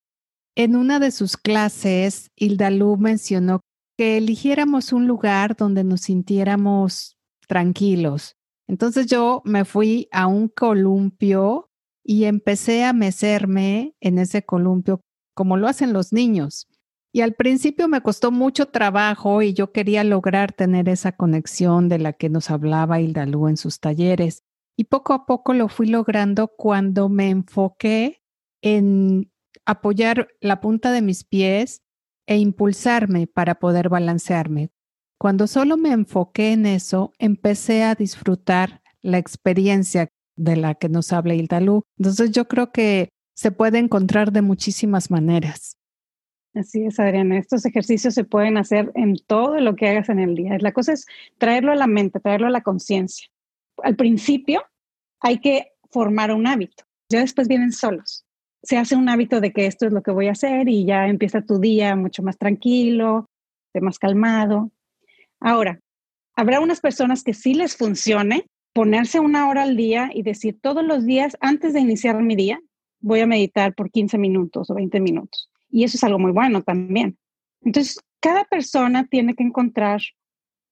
En 0.55 0.75
una 0.75 0.99
de 0.99 1.11
sus 1.11 1.37
clases, 1.37 2.31
Hilda 2.35 2.71
Lu 2.71 2.97
mencionó 2.97 3.59
que 4.03 4.17
eligiéramos 4.17 4.91
un 4.91 5.07
lugar 5.07 5.55
donde 5.55 5.85
nos 5.85 6.01
sintiéramos 6.01 7.17
tranquilos. 7.47 8.35
Entonces 8.67 9.05
yo 9.05 9.41
me 9.45 9.63
fui 9.63 10.09
a 10.11 10.27
un 10.27 10.49
columpio 10.49 11.71
y 12.03 12.25
empecé 12.25 12.83
a 12.83 12.91
mecerme 12.91 13.95
en 14.01 14.17
ese 14.17 14.43
columpio 14.43 14.99
como 15.33 15.55
lo 15.55 15.69
hacen 15.69 15.93
los 15.93 16.11
niños. 16.11 16.67
Y 17.13 17.21
al 17.21 17.35
principio 17.35 17.87
me 17.87 18.01
costó 18.01 18.29
mucho 18.29 18.65
trabajo 18.65 19.41
y 19.41 19.53
yo 19.53 19.71
quería 19.71 20.03
lograr 20.03 20.51
tener 20.51 20.89
esa 20.89 21.13
conexión 21.13 21.87
de 21.87 21.99
la 21.99 22.11
que 22.11 22.27
nos 22.27 22.51
hablaba 22.51 22.99
Hilda 22.99 23.25
Lu 23.25 23.47
en 23.47 23.55
sus 23.55 23.79
talleres. 23.79 24.43
Y 24.75 24.83
poco 24.83 25.13
a 25.13 25.25
poco 25.25 25.53
lo 25.53 25.69
fui 25.69 25.87
logrando 25.87 26.49
cuando 26.49 27.07
me 27.07 27.29
enfoqué 27.29 28.21
en 28.61 29.31
apoyar 29.65 30.27
la 30.41 30.59
punta 30.59 30.91
de 30.91 31.01
mis 31.01 31.23
pies 31.23 31.83
e 32.27 32.37
impulsarme 32.37 33.27
para 33.27 33.55
poder 33.55 33.89
balancearme. 33.89 34.69
Cuando 35.17 35.47
solo 35.47 35.77
me 35.77 35.91
enfoqué 35.91 36.51
en 36.51 36.65
eso, 36.65 37.13
empecé 37.17 37.83
a 37.83 37.95
disfrutar 37.95 38.81
la 39.01 39.17
experiencia 39.17 40.09
de 40.35 40.55
la 40.55 40.75
que 40.75 40.89
nos 40.89 41.13
habla 41.13 41.33
Lu. 41.59 41.83
Entonces 41.97 42.31
yo 42.31 42.47
creo 42.47 42.71
que 42.71 43.09
se 43.35 43.51
puede 43.51 43.79
encontrar 43.79 44.31
de 44.31 44.41
muchísimas 44.41 45.11
maneras. 45.11 45.77
Así 46.55 46.85
es, 46.85 46.99
Adriana. 46.99 47.37
Estos 47.37 47.65
ejercicios 47.65 48.13
se 48.13 48.23
pueden 48.23 48.57
hacer 48.57 48.91
en 48.95 49.15
todo 49.25 49.59
lo 49.59 49.75
que 49.75 49.87
hagas 49.87 50.09
en 50.09 50.19
el 50.19 50.35
día. 50.35 50.57
La 50.59 50.71
cosa 50.71 50.93
es 50.93 51.05
traerlo 51.37 51.71
a 51.71 51.75
la 51.75 51.87
mente, 51.87 52.19
traerlo 52.19 52.47
a 52.47 52.51
la 52.51 52.61
conciencia. 52.61 53.27
Al 53.81 53.95
principio 53.95 54.63
hay 55.19 55.39
que 55.39 55.71
formar 55.89 56.31
un 56.31 56.45
hábito. 56.45 56.83
Ya 57.09 57.21
después 57.21 57.47
vienen 57.47 57.71
solos. 57.71 58.25
Se 58.63 58.77
hace 58.77 58.95
un 58.95 59.09
hábito 59.09 59.41
de 59.41 59.51
que 59.51 59.65
esto 59.65 59.85
es 59.85 59.93
lo 59.93 60.01
que 60.01 60.11
voy 60.11 60.27
a 60.27 60.31
hacer 60.31 60.69
y 60.69 60.85
ya 60.85 61.07
empieza 61.07 61.41
tu 61.41 61.59
día 61.59 61.95
mucho 61.95 62.23
más 62.23 62.37
tranquilo, 62.37 63.27
más 63.81 63.99
calmado. 63.99 64.71
Ahora, 65.39 65.79
habrá 66.35 66.59
unas 66.59 66.79
personas 66.79 67.23
que 67.23 67.33
sí 67.33 67.53
les 67.53 67.75
funcione 67.75 68.45
ponerse 68.73 69.19
una 69.19 69.49
hora 69.49 69.63
al 69.63 69.77
día 69.77 70.09
y 70.13 70.23
decir 70.23 70.59
todos 70.61 70.83
los 70.83 71.05
días 71.05 71.37
antes 71.39 71.73
de 71.73 71.79
iniciar 71.79 72.21
mi 72.21 72.35
día, 72.35 72.59
voy 72.99 73.19
a 73.19 73.27
meditar 73.27 73.75
por 73.75 73.91
15 73.91 74.17
minutos 74.17 74.69
o 74.69 74.73
20 74.73 74.99
minutos. 74.99 75.49
Y 75.69 75.83
eso 75.83 75.97
es 75.97 76.03
algo 76.03 76.19
muy 76.19 76.31
bueno 76.31 76.63
también. 76.63 77.17
Entonces, 77.61 77.99
cada 78.19 78.45
persona 78.45 79.05
tiene 79.07 79.35
que 79.35 79.43
encontrar 79.43 80.01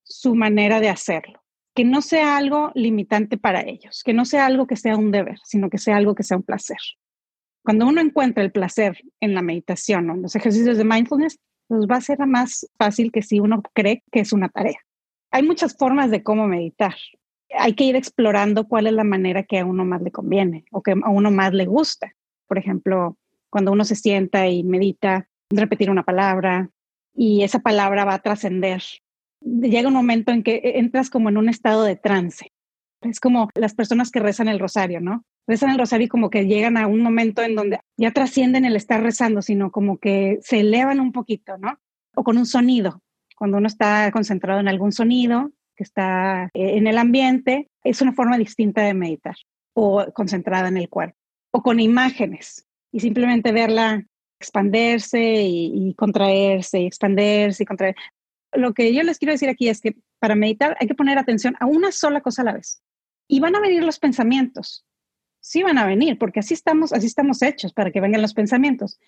su 0.04 0.36
manera 0.36 0.80
de 0.80 0.90
hacerlo, 0.90 1.44
que 1.76 1.86
no 1.86 2.02
sea 2.02 2.38
algo 2.38 2.72
limitante 2.74 3.38
para 3.38 3.62
ellos, 3.62 4.02
que 4.04 4.14
no 4.14 4.26
sea 4.26 4.46
algo 4.46 4.66
que 4.68 4.76
sea 4.76 4.98
un 4.98 5.12
deber, 5.12 5.38
sino 5.44 5.70
que 5.70 5.78
sea 5.78 5.98
algo 5.98 6.16
que 6.16 6.24
sea 6.24 6.38
un 6.38 6.44
placer. 6.44 6.80
Cuando 7.64 7.88
uno 7.88 8.02
encuentra 8.02 8.44
el 8.44 8.52
placer 8.52 9.02
en 9.20 9.34
la 9.34 9.42
meditación 9.42 10.10
o 10.10 10.16
en 10.16 10.22
los 10.24 10.36
ejercicios 10.36 10.78
de 10.78 10.84
mindfulness, 10.84 11.40
pues 11.68 11.86
va 11.90 11.98
a 11.98 12.02
ser 12.02 12.20
más 12.28 12.68
fácil 12.78 13.12
que 13.12 13.22
si 13.22 13.40
uno 13.40 13.62
cree 13.74 14.04
que 14.12 14.20
es 14.20 14.34
una 14.34 14.50
tarea. 14.50 14.80
Hay 15.32 15.44
muchas 15.44 15.78
formas 15.78 16.12
de 16.12 16.24
cómo 16.24 16.48
meditar 16.48 16.96
hay 17.58 17.74
que 17.74 17.84
ir 17.84 17.96
explorando 17.96 18.68
cuál 18.68 18.88
es 18.88 18.94
la 18.94 19.04
manera 19.04 19.44
que 19.44 19.60
a 19.60 19.66
uno 19.66 19.86
más 19.86 20.02
le 20.02 20.12
conviene 20.12 20.66
o 20.72 20.82
que 20.82 20.92
a 20.92 21.10
uno 21.10 21.32
más 21.32 21.54
le 21.54 21.66
gusta. 21.66 22.14
Por 22.48 22.58
ejemplo, 22.58 23.18
cuando 23.50 23.72
uno 23.72 23.86
se 23.86 23.96
sienta 23.96 24.48
y 24.48 24.64
medita, 24.64 25.28
repetir 25.50 25.90
una 25.90 26.04
palabra 26.04 26.70
y 27.14 27.44
esa 27.44 27.60
palabra 27.60 28.06
va 28.06 28.16
a 28.16 28.22
trascender. 28.22 28.82
Llega 29.42 29.88
un 29.88 29.94
momento 29.94 30.32
en 30.32 30.44
que 30.44 30.62
entras 30.76 31.10
como 31.10 31.30
en 31.30 31.38
un 31.38 31.50
estado 31.50 31.84
de 31.84 31.96
trance. 31.96 32.52
Es 33.02 33.20
como 33.20 33.50
las 33.56 33.74
personas 33.74 34.12
que 34.12 34.20
rezan 34.20 34.48
el 34.48 34.60
rosario, 34.60 35.02
¿no? 35.02 35.26
Rezan 35.48 35.72
el 35.72 35.80
rosario 35.80 36.06
y 36.06 36.10
como 36.10 36.30
que 36.30 36.46
llegan 36.46 36.78
a 36.78 36.88
un 36.88 37.02
momento 37.02 37.42
en 37.42 37.56
donde 37.56 37.80
ya 37.98 38.12
trascienden 38.12 38.66
el 38.66 38.76
estar 38.76 39.02
rezando, 39.02 39.42
sino 39.42 39.72
como 39.72 39.98
que 39.98 40.40
se 40.42 40.60
elevan 40.60 41.00
un 41.00 41.12
poquito, 41.12 41.58
¿no? 41.58 41.80
O 42.16 42.24
con 42.24 42.38
un 42.38 42.46
sonido. 42.46 43.02
Cuando 43.36 43.58
uno 43.58 43.68
está 43.68 44.12
concentrado 44.12 44.60
en 44.60 44.68
algún 44.68 44.92
sonido, 44.92 45.52
que 45.76 45.84
está 45.84 46.46
eh, 46.54 46.78
en 46.78 46.88
el 46.88 46.98
ambiente, 46.98 47.70
es 47.84 48.02
una 48.02 48.14
forma 48.14 48.38
distinta 48.38 48.82
de 48.84 48.94
meditar 48.94 49.36
o 49.74 50.06
concentrada 50.14 50.68
en 50.68 50.78
el 50.78 50.90
cuerpo 50.90 51.18
o 51.52 51.62
con 51.62 51.80
imágenes 51.80 52.66
y 52.92 53.00
simplemente 53.00 53.52
verla 53.52 54.06
expandirse 54.40 55.44
y, 55.44 55.94
contraerse 55.96 56.82
y 56.82 56.88
expandirse 56.88 57.64
y 57.64 57.66
contraer. 57.66 57.96
Lo 58.54 58.74
que 58.74 58.94
yo 58.94 59.04
les 59.04 59.20
quiero 59.20 59.34
decir 59.34 59.50
aquí 59.50 59.70
es 59.70 59.82
que 59.82 59.96
para 60.20 60.36
meditar 60.36 60.76
hay 60.80 60.88
que 60.88 60.96
poner 60.96 61.18
atención 61.18 61.56
a 61.60 61.68
una 61.68 61.92
sola 61.92 62.22
cosa 62.22 62.42
a 62.42 62.46
la 62.46 62.54
vez. 62.54 62.82
Y 63.28 63.40
van 63.40 63.56
a 63.56 63.62
venir 63.62 63.84
los 63.84 64.00
pensamientos. 64.00 64.84
Sí 65.42 65.64
van 65.64 65.78
a 65.78 65.86
venir, 65.86 66.18
porque 66.18 66.40
así 66.40 66.54
estamos, 66.54 66.94
así 66.94 67.08
estamos 67.08 67.42
hechos 67.42 67.74
para 67.74 67.92
que 67.92 68.00
vengan 68.00 68.22
los 68.22 68.34
pensamientos. 68.34 69.00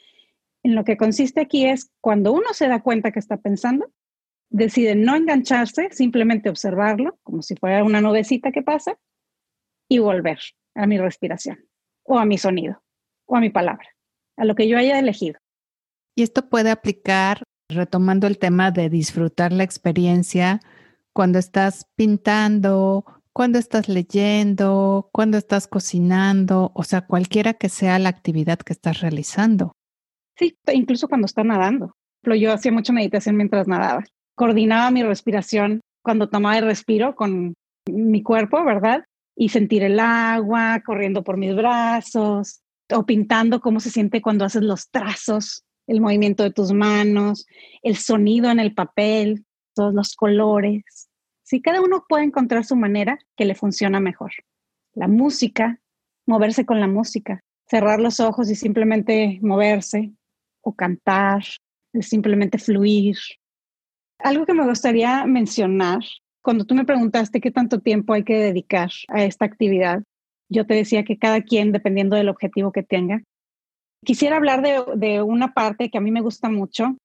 En 0.64 0.76
lo 0.76 0.84
que 0.84 0.98
consiste 0.98 1.42
aquí 1.42 1.66
es 1.66 1.92
cuando 2.02 2.34
uno 2.34 2.54
se 2.54 2.68
da 2.68 2.82
cuenta 2.82 3.12
que 3.12 3.20
está 3.20 3.38
pensando, 3.38 3.92
decide 4.50 4.96
no 4.96 5.16
engancharse, 5.16 5.90
simplemente 5.92 6.50
observarlo, 6.50 7.18
como 7.24 7.42
si 7.42 7.56
fuera 7.56 7.84
una 7.84 8.02
nubecita 8.02 8.52
que 8.52 8.62
pasa, 8.62 8.98
y 9.88 10.00
volver 10.00 10.40
a 10.76 10.88
mi 10.88 10.98
respiración, 10.98 11.66
o 12.04 12.18
a 12.18 12.26
mi 12.26 12.38
sonido, 12.38 12.84
o 13.26 13.36
a 13.36 13.40
mi 13.40 13.50
palabra, 13.50 13.88
a 14.38 14.46
lo 14.46 14.56
que 14.56 14.68
yo 14.68 14.78
haya 14.78 15.00
elegido. 15.00 15.40
Y 16.16 16.24
esto 16.24 16.50
puede 16.50 16.72
aplicar, 16.72 17.44
retomando 17.70 18.28
el 18.28 18.38
tema 18.38 18.72
de 18.72 18.90
disfrutar 18.90 19.52
la 19.52 19.64
experiencia, 19.64 20.60
cuando 21.14 21.40
estás 21.40 21.88
pintando, 21.96 23.06
cuando 23.34 23.60
estás 23.60 23.90
leyendo, 23.90 25.10
cuando 25.12 25.38
estás 25.38 25.68
cocinando, 25.68 26.72
o 26.76 26.84
sea, 26.84 27.06
cualquiera 27.06 27.54
que 27.56 27.70
sea 27.70 28.00
la 28.00 28.10
actividad 28.10 28.60
que 28.60 28.74
estás 28.74 29.02
realizando. 29.02 29.74
Sí, 30.38 30.58
incluso 30.72 31.08
cuando 31.08 31.26
estás 31.26 31.46
nadando. 31.46 31.96
Yo 32.24 32.54
hacía 32.54 32.72
mucha 32.72 32.94
meditación 32.94 33.36
mientras 33.36 33.68
nadaba 33.68 34.04
coordinaba 34.36 34.92
mi 34.92 35.04
respiración 35.04 35.82
cuando 36.02 36.30
tomaba 36.30 36.58
el 36.58 36.66
respiro 36.66 37.16
con 37.16 37.54
mi 37.90 38.24
cuerpo, 38.24 38.64
¿verdad? 38.64 39.06
Y 39.36 39.50
sentir 39.50 39.84
el 39.84 40.00
agua 40.00 40.82
corriendo 40.86 41.24
por 41.24 41.38
mis 41.38 41.56
brazos 41.56 42.62
o 42.92 43.06
pintando 43.06 43.62
cómo 43.62 43.80
se 43.80 43.90
siente 43.90 44.22
cuando 44.22 44.46
haces 44.46 44.64
los 44.64 44.90
trazos, 44.90 45.64
el 45.88 46.02
movimiento 46.02 46.44
de 46.44 46.52
tus 46.52 46.74
manos, 46.74 47.46
el 47.82 47.98
sonido 47.98 48.52
en 48.52 48.60
el 48.60 48.74
papel, 48.74 49.46
todos 49.74 49.94
los 49.94 50.16
colores. 50.16 51.10
Sí, 51.54 51.62
cada 51.62 51.82
uno 51.82 52.04
puede 52.10 52.24
encontrar 52.24 52.66
su 52.66 52.76
manera 52.76 53.20
que 53.38 53.46
le 53.46 53.54
funciona 53.54 54.00
mejor. 54.00 54.32
La 54.96 55.08
música, 55.08 55.80
moverse 56.26 56.66
con 56.66 56.80
la 56.80 56.88
música, 56.88 57.44
cerrar 57.70 58.00
los 58.00 58.20
ojos 58.20 58.50
y 58.50 58.56
simplemente 58.56 59.38
moverse 59.44 60.14
o 60.62 60.74
cantar, 60.74 61.44
simplemente 62.02 62.58
fluir, 62.58 63.18
algo 64.18 64.48
que 64.48 64.56
me 64.56 64.68
gustaría 64.68 65.28
mencionar, 65.28 66.00
cuando 66.42 66.66
tú 66.66 66.74
me 66.74 66.86
preguntaste 66.86 67.40
qué 67.40 67.52
tanto 67.52 67.82
tiempo 67.82 68.14
hay 68.14 68.24
que 68.24 68.40
dedicar 68.40 68.90
a 69.10 69.24
esta 69.24 69.46
actividad, 69.46 70.02
yo 70.50 70.66
te 70.66 70.74
decía 70.74 71.04
que 71.04 71.20
cada 71.20 71.42
quien, 71.42 71.72
dependiendo 71.72 72.16
del 72.16 72.30
objetivo 72.30 72.72
que 72.72 72.82
tenga. 72.82 73.22
Quisiera 74.04 74.38
hablar 74.38 74.64
de, 74.64 74.84
de 74.96 75.22
una 75.22 75.54
parte 75.54 75.92
que 75.92 76.00
a 76.00 76.02
mí 76.02 76.10
me 76.10 76.22
gusta 76.22 76.50
mucho. 76.50 76.98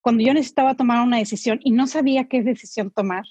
Cuando 0.00 0.24
yo 0.24 0.34
necesitaba 0.34 0.74
tomar 0.74 1.06
una 1.06 1.18
decisión 1.18 1.60
y 1.62 1.70
no 1.70 1.86
sabía 1.86 2.24
qué 2.24 2.42
decisión 2.42 2.90
tomar, 2.90 3.24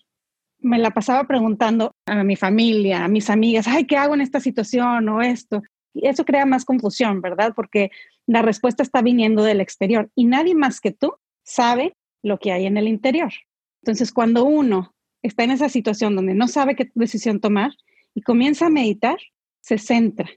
me 0.61 0.77
la 0.79 0.91
pasaba 0.91 1.25
preguntando 1.25 1.95
a 2.05 2.23
mi 2.23 2.35
familia, 2.35 3.03
a 3.03 3.07
mis 3.07 3.29
amigas, 3.29 3.67
ay, 3.67 3.85
¿qué 3.85 3.97
hago 3.97 4.13
en 4.13 4.21
esta 4.21 4.39
situación 4.39 5.09
o 5.09 5.21
esto? 5.21 5.61
Y 5.93 6.07
eso 6.07 6.23
crea 6.23 6.45
más 6.45 6.65
confusión, 6.65 7.21
¿verdad? 7.21 7.53
Porque 7.55 7.91
la 8.27 8.41
respuesta 8.41 8.83
está 8.83 9.01
viniendo 9.01 9.43
del 9.43 9.61
exterior 9.61 10.09
y 10.15 10.25
nadie 10.25 10.55
más 10.55 10.79
que 10.79 10.91
tú 10.91 11.13
sabe 11.43 11.95
lo 12.23 12.37
que 12.37 12.51
hay 12.51 12.65
en 12.65 12.77
el 12.77 12.87
interior. 12.87 13.33
Entonces, 13.81 14.13
cuando 14.13 14.45
uno 14.45 14.93
está 15.21 15.43
en 15.43 15.51
esa 15.51 15.69
situación 15.69 16.15
donde 16.15 16.33
no 16.33 16.47
sabe 16.47 16.75
qué 16.75 16.91
decisión 16.93 17.39
tomar 17.39 17.71
y 18.13 18.21
comienza 18.21 18.67
a 18.67 18.69
meditar, 18.69 19.17
se 19.61 19.77
centra. 19.77 20.29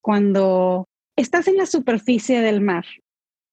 Cuando 0.00 0.86
estás 1.16 1.48
en 1.48 1.56
la 1.56 1.66
superficie 1.66 2.40
del 2.40 2.60
mar, 2.60 2.84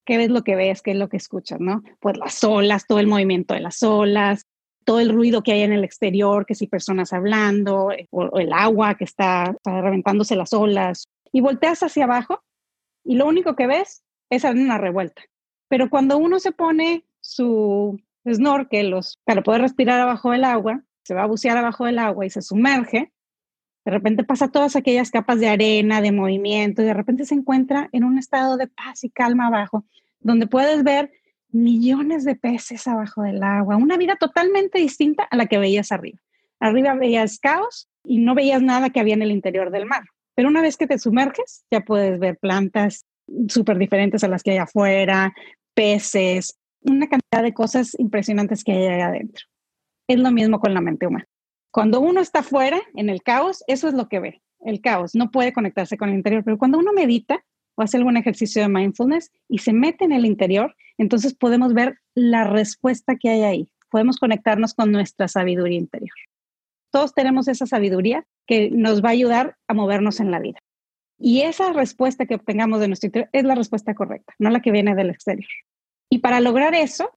¿qué 0.06 0.18
ves 0.18 0.30
lo 0.30 0.44
que 0.44 0.56
ves? 0.56 0.82
¿Qué 0.82 0.92
es 0.92 0.98
lo 0.98 1.10
que 1.10 1.18
escuchas? 1.18 1.60
¿no? 1.60 1.82
Pues 2.00 2.18
las 2.18 2.44
olas, 2.44 2.86
todo 2.86 3.00
el 3.00 3.08
movimiento 3.08 3.54
de 3.54 3.62
las 3.62 3.82
olas, 3.82 4.46
todo 4.84 5.00
el 5.00 5.14
ruido 5.14 5.44
que 5.44 5.54
hay 5.54 5.62
en 5.62 5.74
el 5.74 5.84
exterior, 5.84 6.46
que 6.46 6.56
si 6.56 6.68
personas 6.68 7.14
hablando, 7.14 7.90
o, 8.12 8.40
el 8.40 8.54
agua 8.54 8.96
que 8.96 9.04
está, 9.04 9.52
está 9.56 9.82
reventándose 9.82 10.36
las 10.36 10.54
olas, 10.54 11.08
y 11.32 11.42
volteas 11.42 11.84
hacia 11.84 12.06
abajo 12.06 12.44
y 13.04 13.16
lo 13.16 13.28
único 13.28 13.56
que 13.56 13.68
ves 13.68 14.04
es 14.30 14.44
una 14.44 14.78
revuelta. 14.78 15.24
Pero 15.68 15.90
cuando 15.90 16.18
uno 16.18 16.40
se 16.40 16.52
pone 16.52 17.06
su 17.20 18.00
snorkel 18.28 18.96
para 19.26 19.42
poder 19.42 19.62
respirar 19.62 20.00
abajo 20.00 20.32
del 20.32 20.44
agua, 20.44 20.84
se 21.04 21.14
va 21.14 21.24
a 21.24 21.28
bucear 21.28 21.58
abajo 21.58 21.86
del 21.86 22.00
agua 22.00 22.26
y 22.26 22.30
se 22.30 22.42
sumerge, 22.42 23.12
de 23.86 23.92
repente 23.92 24.24
pasa 24.24 24.50
todas 24.50 24.76
aquellas 24.76 25.12
capas 25.12 25.40
de 25.40 25.50
arena, 25.50 26.00
de 26.00 26.14
movimiento, 26.14 26.82
y 26.82 26.86
de 26.86 26.94
repente 26.94 27.26
se 27.26 27.36
encuentra 27.36 27.90
en 27.92 28.06
un 28.06 28.18
estado 28.18 28.56
de 28.56 28.68
paz 28.68 29.04
y 29.04 29.10
calma 29.10 29.48
abajo, 29.48 29.86
donde 30.22 30.48
puedes 30.48 30.84
ver 30.84 31.12
millones 31.54 32.26
de 32.26 32.36
peces 32.36 32.88
abajo 32.88 33.22
del 33.22 33.42
agua, 33.44 33.78
una 33.78 33.98
vida 33.98 34.16
totalmente 34.16 34.80
distinta 34.80 35.24
a 35.24 35.38
la 35.38 35.46
que 35.46 35.58
veías 35.58 35.92
arriba. 35.92 36.20
Arriba 36.60 36.96
veías 36.96 37.40
caos 37.40 37.90
y 38.04 38.20
no 38.20 38.36
veías 38.36 38.62
nada 38.62 38.90
que 38.90 39.00
había 39.00 39.14
en 39.14 39.22
el 39.22 39.32
interior 39.32 39.72
del 39.72 39.86
mar. 39.86 40.04
Pero 40.36 40.50
una 40.50 40.62
vez 40.62 40.78
que 40.78 40.88
te 40.88 40.98
sumerges, 40.98 41.66
ya 41.72 41.82
puedes 41.82 42.20
ver 42.20 42.38
plantas 42.38 43.06
súper 43.48 43.78
diferentes 43.78 44.24
a 44.24 44.28
las 44.28 44.44
que 44.44 44.52
hay 44.52 44.58
afuera, 44.58 45.34
peces, 45.74 46.58
una 46.82 47.08
cantidad 47.08 47.44
de 47.44 47.54
cosas 47.54 47.96
impresionantes 48.00 48.64
que 48.64 48.74
hay 48.74 48.86
ahí 48.86 49.02
adentro. 49.02 49.46
Es 50.08 50.20
lo 50.20 50.32
mismo 50.32 50.60
con 50.60 50.74
la 50.74 50.82
mente 50.82 51.08
humana. 51.08 51.28
Cuando 51.72 52.00
uno 52.02 52.22
está 52.22 52.44
fuera, 52.44 52.82
en 52.96 53.10
el 53.10 53.24
caos, 53.24 53.64
eso 53.68 53.88
es 53.88 53.94
lo 53.94 54.08
que 54.08 54.20
ve. 54.20 54.42
el 54.66 54.80
caos, 54.80 55.14
no 55.16 55.30
puede 55.30 55.52
conectarse 55.52 55.98
con 55.98 56.10
el 56.10 56.16
interior, 56.16 56.44
pero 56.44 56.58
cuando 56.58 56.78
uno 56.78 56.94
medita 56.94 57.44
o 57.76 57.82
hace 57.82 57.98
algún 57.98 58.18
ejercicio 58.18 58.62
de 58.62 58.70
mindfulness 58.70 59.32
y 59.50 59.60
se 59.60 59.74
mete 59.74 60.06
en 60.06 60.12
el 60.12 60.26
interior, 60.26 60.76
entonces 60.98 61.34
podemos 61.34 61.74
ver 61.74 62.00
la 62.16 62.44
respuesta 62.46 63.16
que 63.16 63.30
hay 63.30 63.42
ahí, 63.42 63.70
podemos 63.90 64.18
conectarnos 64.18 64.74
con 64.74 64.92
nuestra 64.92 65.28
sabiduría 65.28 65.80
interior. 65.80 66.16
Todos 66.92 67.14
tenemos 67.14 67.48
esa 67.48 67.66
sabiduría 67.66 68.26
que 68.46 68.70
nos 68.70 69.04
va 69.04 69.10
a 69.10 69.14
ayudar 69.14 69.58
a 69.68 69.74
movernos 69.74 70.20
en 70.20 70.30
la 70.30 70.40
vida. 70.40 70.60
Y 71.18 71.42
esa 71.42 71.74
respuesta 71.74 72.26
que 72.26 72.36
obtengamos 72.36 72.80
de 72.80 72.88
nuestro 72.88 73.08
interior 73.08 73.30
es 73.32 73.44
la 73.44 73.56
respuesta 73.56 73.96
correcta, 73.96 74.34
no 74.40 74.50
la 74.50 74.62
que 74.62 74.72
viene 74.72 74.94
del 74.94 75.10
exterior. 75.10 75.50
Y 76.10 76.20
para 76.20 76.40
lograr 76.42 76.76
eso, 76.76 77.12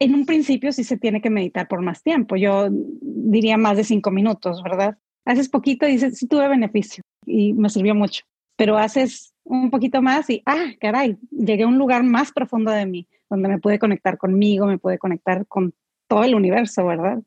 en 0.00 0.14
un 0.14 0.26
principio 0.26 0.70
sí 0.72 0.84
se 0.84 0.96
tiene 0.96 1.20
que 1.20 1.30
meditar 1.30 1.66
por 1.66 1.82
más 1.82 2.02
tiempo. 2.02 2.36
Yo 2.36 2.68
diría 2.70 3.56
más 3.56 3.76
de 3.76 3.84
cinco 3.84 4.10
minutos, 4.10 4.62
¿verdad? 4.62 4.96
Haces 5.24 5.48
poquito 5.48 5.86
y 5.86 5.92
dices, 5.92 6.18
sí 6.18 6.26
tuve 6.28 6.48
beneficio 6.48 7.02
y 7.26 7.52
me 7.52 7.68
sirvió 7.68 7.94
mucho. 7.94 8.22
Pero 8.56 8.78
haces 8.78 9.34
un 9.48 9.70
poquito 9.70 10.02
más 10.02 10.28
y, 10.30 10.42
ah, 10.46 10.66
caray, 10.80 11.16
llegué 11.30 11.64
a 11.64 11.68
un 11.68 11.78
lugar 11.78 12.04
más 12.04 12.32
profundo 12.32 12.70
de 12.70 12.86
mí, 12.86 13.08
donde 13.30 13.48
me 13.48 13.58
puede 13.58 13.78
conectar 13.78 14.18
conmigo, 14.18 14.66
me 14.66 14.78
puede 14.78 14.98
conectar 14.98 15.46
con 15.46 15.74
todo 16.06 16.24
el 16.24 16.34
universo, 16.34 16.86
¿verdad? 16.86 17.22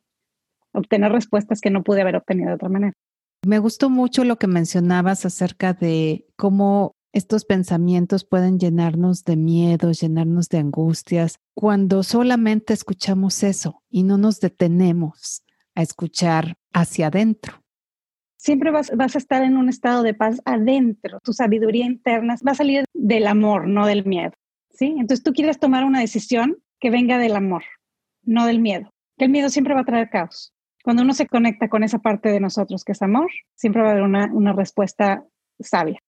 Obtener 0.72 1.12
respuestas 1.12 1.62
que 1.62 1.70
no 1.70 1.84
pude 1.84 2.02
haber 2.02 2.16
obtenido 2.16 2.50
de 2.50 2.56
otra 2.56 2.70
manera. 2.70 2.94
Me 3.46 3.60
gustó 3.60 3.90
mucho 3.90 4.24
lo 4.24 4.38
que 4.38 4.48
mencionabas 4.48 5.26
acerca 5.26 5.74
de 5.74 6.26
cómo 6.36 6.96
estos 7.12 7.44
pensamientos 7.44 8.24
pueden 8.24 8.60
llenarnos 8.60 9.26
de 9.26 9.36
miedo, 9.36 9.92
llenarnos 9.92 10.48
de 10.48 10.60
angustias, 10.60 11.40
cuando 11.56 12.04
solamente 12.04 12.74
escuchamos 12.74 13.44
eso 13.44 13.82
y 13.90 14.04
no 14.04 14.18
nos 14.18 14.40
detenemos 14.40 15.44
a 15.76 15.82
escuchar 15.82 16.56
hacia 16.72 17.08
adentro. 17.08 17.61
Siempre 18.42 18.72
vas, 18.72 18.90
a 18.90 19.18
estar 19.20 19.44
en 19.44 19.56
un 19.56 19.70
estado 19.70 20.02
de 20.02 20.16
paz 20.16 20.42
adentro. 20.46 21.20
Tu 21.24 21.32
sabiduría 21.32 21.86
interna 21.86 22.36
va 22.46 22.54
a 22.54 22.56
salir 22.56 22.86
del 22.92 23.28
amor, 23.28 23.68
no 23.68 23.86
del 23.86 24.04
miedo. 24.04 24.32
¿sí? 24.72 24.96
Entonces 24.98 25.22
tú 25.22 25.32
quieres 25.32 25.60
tomar 25.60 25.84
una 25.84 26.00
decisión 26.00 26.58
que 26.80 26.90
venga 26.90 27.20
del 27.20 27.36
amor, 27.36 27.62
no 28.24 28.48
del 28.48 28.60
miedo. 28.60 28.90
Que 29.16 29.26
el 29.26 29.32
miedo 29.32 29.50
siempre 29.50 29.76
va 29.76 29.82
a 29.82 29.86
traer 29.86 30.10
caos. 30.10 30.56
Cuando 30.84 31.04
uno 31.04 31.14
se 31.14 31.28
conecta 31.28 31.70
con 31.70 31.84
esa 31.84 32.00
parte 32.00 32.30
de 32.30 32.40
nosotros 32.40 32.84
que 32.84 32.94
es 32.94 33.04
amor, 33.04 33.30
siempre 33.54 33.84
va 33.84 33.90
a 33.90 33.92
haber 33.92 34.04
una, 34.04 34.32
una 34.34 34.54
respuesta 34.54 35.24
sabia. 35.60 36.00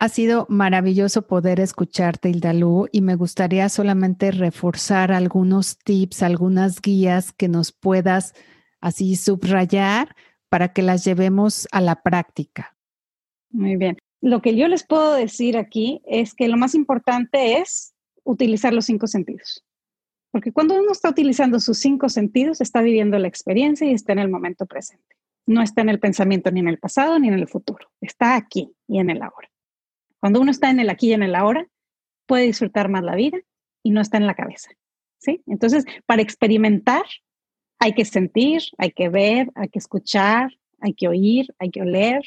Ha 0.00 0.08
sido 0.08 0.46
maravilloso 0.48 1.28
poder 1.28 1.60
escucharte, 1.60 2.30
Hildalú, 2.30 2.88
y 2.90 3.00
me 3.00 3.14
gustaría 3.14 3.68
solamente 3.68 4.32
reforzar 4.32 5.12
algunos 5.12 5.78
tips, 5.78 6.24
algunas 6.24 6.82
guías 6.82 7.32
que 7.32 7.46
nos 7.46 7.70
puedas 7.70 8.34
así 8.80 9.14
subrayar 9.14 10.16
para 10.54 10.72
que 10.72 10.82
las 10.82 11.04
llevemos 11.04 11.66
a 11.72 11.80
la 11.80 12.00
práctica. 12.00 12.76
Muy 13.50 13.74
bien. 13.74 13.98
Lo 14.20 14.40
que 14.40 14.54
yo 14.54 14.68
les 14.68 14.86
puedo 14.86 15.12
decir 15.14 15.56
aquí 15.56 16.00
es 16.06 16.32
que 16.32 16.46
lo 16.46 16.56
más 16.56 16.76
importante 16.76 17.58
es 17.58 17.92
utilizar 18.22 18.72
los 18.72 18.84
cinco 18.84 19.08
sentidos. 19.08 19.64
Porque 20.30 20.52
cuando 20.52 20.78
uno 20.78 20.92
está 20.92 21.10
utilizando 21.10 21.58
sus 21.58 21.78
cinco 21.78 22.08
sentidos, 22.08 22.60
está 22.60 22.82
viviendo 22.82 23.18
la 23.18 23.26
experiencia 23.26 23.84
y 23.90 23.94
está 23.94 24.12
en 24.12 24.20
el 24.20 24.30
momento 24.30 24.64
presente. 24.64 25.16
No 25.44 25.60
está 25.60 25.80
en 25.80 25.88
el 25.88 25.98
pensamiento 25.98 26.52
ni 26.52 26.60
en 26.60 26.68
el 26.68 26.78
pasado 26.78 27.18
ni 27.18 27.26
en 27.26 27.34
el 27.34 27.48
futuro. 27.48 27.90
Está 28.00 28.36
aquí 28.36 28.76
y 28.86 29.00
en 29.00 29.10
el 29.10 29.22
ahora. 29.22 29.50
Cuando 30.20 30.40
uno 30.40 30.52
está 30.52 30.70
en 30.70 30.78
el 30.78 30.88
aquí 30.88 31.08
y 31.08 31.14
en 31.14 31.24
el 31.24 31.34
ahora, 31.34 31.66
puede 32.26 32.44
disfrutar 32.44 32.88
más 32.88 33.02
la 33.02 33.16
vida 33.16 33.40
y 33.82 33.90
no 33.90 34.00
está 34.00 34.18
en 34.18 34.28
la 34.28 34.36
cabeza. 34.36 34.70
¿sí? 35.18 35.42
Entonces, 35.48 35.84
para 36.06 36.22
experimentar, 36.22 37.02
hay 37.84 37.92
que 37.92 38.06
sentir, 38.06 38.62
hay 38.78 38.92
que 38.92 39.10
ver, 39.10 39.50
hay 39.54 39.68
que 39.68 39.78
escuchar, 39.78 40.50
hay 40.80 40.94
que 40.94 41.06
oír, 41.06 41.54
hay 41.58 41.70
que 41.70 41.82
oler. 41.82 42.22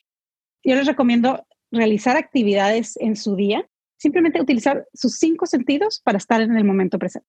Yo 0.63 0.75
les 0.75 0.85
recomiendo 0.85 1.43
realizar 1.71 2.15
actividades 2.15 2.95
en 2.97 3.15
su 3.15 3.35
día, 3.35 3.67
simplemente 3.97 4.39
utilizar 4.39 4.85
sus 4.93 5.17
cinco 5.17 5.47
sentidos 5.47 5.99
para 6.03 6.19
estar 6.19 6.41
en 6.41 6.55
el 6.55 6.63
momento 6.63 6.99
presente. 6.99 7.27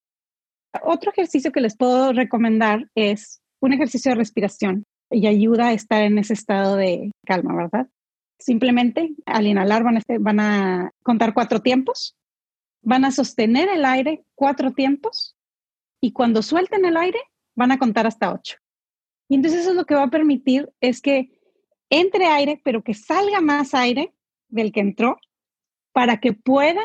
Otro 0.83 1.11
ejercicio 1.11 1.53
que 1.53 1.63
les 1.63 1.75
puedo 1.75 2.13
recomendar 2.13 2.91
es 2.95 3.41
un 3.61 3.73
ejercicio 3.73 4.11
de 4.11 4.17
respiración 4.17 4.85
y 5.11 5.27
ayuda 5.27 5.69
a 5.69 5.73
estar 5.73 6.03
en 6.03 6.19
ese 6.19 6.35
estado 6.35 6.77
de 6.77 7.11
calma, 7.25 7.57
¿verdad? 7.57 7.89
Simplemente 8.39 9.15
al 9.25 9.47
inhalar 9.47 9.85
van 10.21 10.41
a, 10.41 10.91
contar 11.03 11.33
cuatro 11.33 11.63
tiempos, 11.63 12.15
van 12.83 13.07
a 13.07 13.11
sostener 13.11 13.71
el 13.71 13.87
aire 13.87 14.23
cuatro 14.35 14.75
tiempos 14.75 15.35
y 15.99 16.13
cuando 16.13 16.43
suelten 16.43 16.85
el 16.85 16.99
aire 16.99 17.21
van 17.59 17.73
a 17.73 17.79
contar 17.79 18.07
hasta 18.07 18.33
ocho. 18.33 18.57
Y 19.29 19.35
entonces 19.35 19.63
eso 19.63 19.71
es 19.71 19.77
lo 19.77 19.85
que 19.85 19.97
va 19.97 20.05
a 20.05 20.11
permitir 20.11 20.71
es 20.81 21.03
que 21.03 21.31
entre 21.91 22.27
aire, 22.27 22.61
pero 22.65 22.83
que 22.83 22.95
salga 22.95 23.41
más 23.41 23.75
aire 23.75 24.15
del 24.49 24.73
que 24.73 24.81
entró 24.81 25.19
para 25.93 26.21
que 26.21 26.33
pueda 26.33 26.81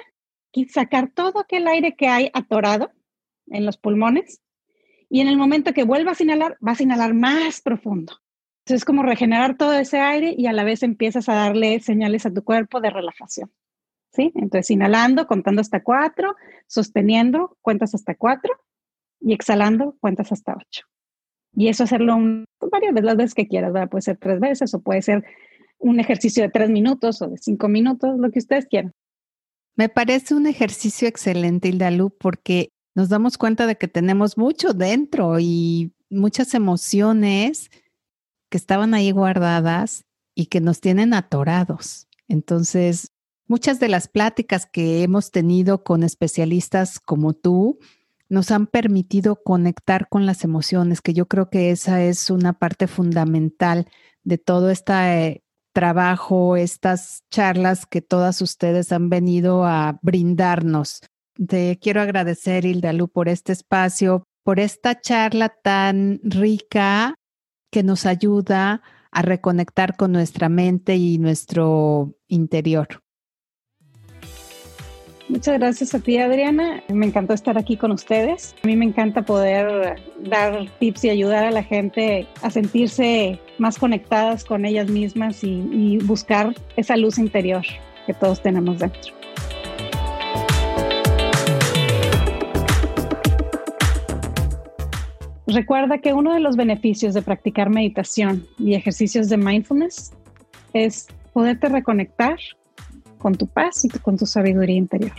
sacar 0.70 1.12
todo 1.14 1.40
aquel 1.40 1.68
aire 1.68 1.96
que 1.96 2.08
hay 2.08 2.30
atorado 2.34 2.92
en 3.48 3.66
los 3.66 3.78
pulmones 3.78 4.42
y 5.10 5.22
en 5.22 5.28
el 5.28 5.38
momento 5.38 5.74
que 5.74 5.84
vuelvas 5.84 6.20
a 6.20 6.24
inhalar, 6.24 6.58
vas 6.60 6.80
a 6.80 6.84
inhalar 6.84 7.14
más 7.14 7.62
profundo. 7.62 8.14
Entonces 8.62 8.82
es 8.82 8.86
como 8.86 9.04
regenerar 9.04 9.58
todo 9.58 9.74
ese 9.74 10.00
aire 10.00 10.34
y 10.38 10.48
a 10.48 10.54
la 10.54 10.64
vez 10.64 10.84
empiezas 10.84 11.30
a 11.30 11.36
darle 11.36 11.80
señales 11.82 12.26
a 12.26 12.34
tu 12.34 12.44
cuerpo 12.44 12.82
de 12.82 12.90
relajación. 12.90 13.52
¿Sí? 14.12 14.32
Entonces 14.36 14.70
inhalando, 14.72 15.28
contando 15.28 15.62
hasta 15.62 15.84
cuatro, 15.84 16.36
sosteniendo, 16.68 17.58
cuentas 17.62 17.94
hasta 17.94 18.16
cuatro 18.16 18.54
y 19.24 19.34
exhalando, 19.34 19.96
cuentas 20.00 20.32
hasta 20.32 20.56
ocho. 20.56 20.84
Y 21.56 21.68
eso 21.70 21.84
hacerlo 21.84 22.18
varias 22.72 22.94
veces, 22.94 23.06
las 23.06 23.18
veces 23.18 23.34
que 23.34 23.48
quieras, 23.48 23.74
¿verdad? 23.74 23.90
Puede 23.90 24.02
ser 24.02 24.18
tres 24.18 24.40
veces 24.40 24.74
o 24.74 24.82
puede 24.82 25.02
ser 25.02 25.24
un 25.80 26.00
ejercicio 26.00 26.44
de 26.44 26.50
tres 26.50 26.70
minutos 26.70 27.22
o 27.22 27.28
de 27.28 27.38
cinco 27.38 27.68
minutos, 27.68 28.18
lo 28.18 28.32
que 28.32 28.40
ustedes 28.40 28.66
quieran. 28.66 28.94
Me 29.76 29.90
parece 29.90 30.36
un 30.36 30.48
ejercicio 30.48 31.08
excelente, 31.08 31.70
Hildalu, 31.70 32.12
porque 32.12 32.70
nos 32.96 33.10
damos 33.10 33.38
cuenta 33.38 33.66
de 33.66 33.78
que 33.78 33.88
tenemos 33.88 34.38
mucho 34.38 34.74
dentro 34.74 35.40
y 35.40 35.94
muchas 36.10 36.54
emociones 36.54 37.70
que 38.50 38.58
estaban 38.58 38.94
ahí 38.94 39.12
guardadas 39.12 40.06
y 40.36 40.48
que 40.48 40.62
nos 40.62 40.80
tienen 40.80 41.14
atorados. 41.14 42.08
Entonces, 42.28 43.12
muchas 43.48 43.80
de 43.80 43.90
las 43.90 44.08
pláticas 44.08 44.66
que 44.66 45.04
hemos 45.04 45.32
tenido 45.32 45.84
con 45.84 46.04
especialistas 46.04 47.00
como 47.00 47.34
tú 47.34 47.80
nos 48.30 48.52
han 48.52 48.68
permitido 48.68 49.42
conectar 49.44 50.08
con 50.10 50.26
las 50.26 50.44
emociones, 50.44 51.02
que 51.02 51.14
yo 51.14 51.28
creo 51.28 51.50
que 51.50 51.72
esa 51.72 52.04
es 52.04 52.30
una 52.30 52.54
parte 52.54 52.88
fundamental 52.88 53.88
de 54.24 54.38
todo 54.38 54.70
este 54.70 55.44
trabajo, 55.74 56.56
estas 56.56 57.24
charlas 57.30 57.86
que 57.86 58.02
todas 58.02 58.42
ustedes 58.42 58.92
han 58.92 59.10
venido 59.10 59.66
a 59.66 60.00
brindarnos. 60.02 61.02
Te 61.48 61.80
quiero 61.80 62.02
agradecer, 62.02 62.66
Hildalu, 62.66 63.08
por 63.08 63.28
este 63.28 63.52
espacio, 63.52 64.24
por 64.44 64.60
esta 64.60 65.00
charla 65.00 65.50
tan 65.50 66.20
rica 66.24 67.16
que 67.72 67.84
nos 67.84 68.06
ayuda 68.06 68.84
a 69.12 69.22
reconectar 69.22 69.96
con 69.96 70.12
nuestra 70.12 70.50
mente 70.50 70.96
y 70.96 71.18
nuestro 71.18 72.16
interior. 72.28 73.03
Muchas 75.34 75.58
gracias 75.58 75.96
a 75.96 76.00
ti, 76.00 76.19
Adriana. 76.19 76.84
Me 76.89 77.08
encantó 77.08 77.34
estar 77.34 77.58
aquí 77.58 77.76
con 77.76 77.91
ustedes. 77.91 78.54
A 78.63 78.67
mí 78.67 78.76
me 78.76 78.86
encanta 78.86 79.24
poder 79.24 80.00
dar 80.19 80.69
tips 80.78 81.06
y 81.06 81.10
ayudar 81.10 81.43
a 81.43 81.50
la 81.50 81.63
gente 81.63 82.28
a 82.43 82.52
sentirse 82.52 83.39
más 83.58 83.80
conectadas 83.80 84.46
con 84.46 84.63
ellas 84.63 84.91
mismas 84.91 85.43
y, 85.43 85.98
buscar 86.04 86.54
esa 86.76 86.98
luz 86.98 87.17
interior 87.17 87.63
que 88.06 88.13
todos 88.13 88.43
tenemos 88.43 88.78
dentro. 88.78 89.12
Recuerda 95.48 95.98
que 95.98 96.13
uno 96.13 96.36
de 96.36 96.41
los 96.41 96.56
beneficios 96.56 97.15
de 97.15 97.24
practicar 97.24 97.72
meditación 97.72 98.46
y 98.60 98.76
ejercicios 98.76 99.30
de 99.30 99.38
mindfulness 99.38 100.13
es 100.74 101.08
poderte 101.34 101.69
reconectar 101.69 102.38
con 103.24 103.36
tu 103.36 103.48
paz 103.48 103.86
y 103.86 103.90
con 103.90 104.18
tu 104.18 104.26
sabiduría 104.26 104.76
interior. 104.76 105.14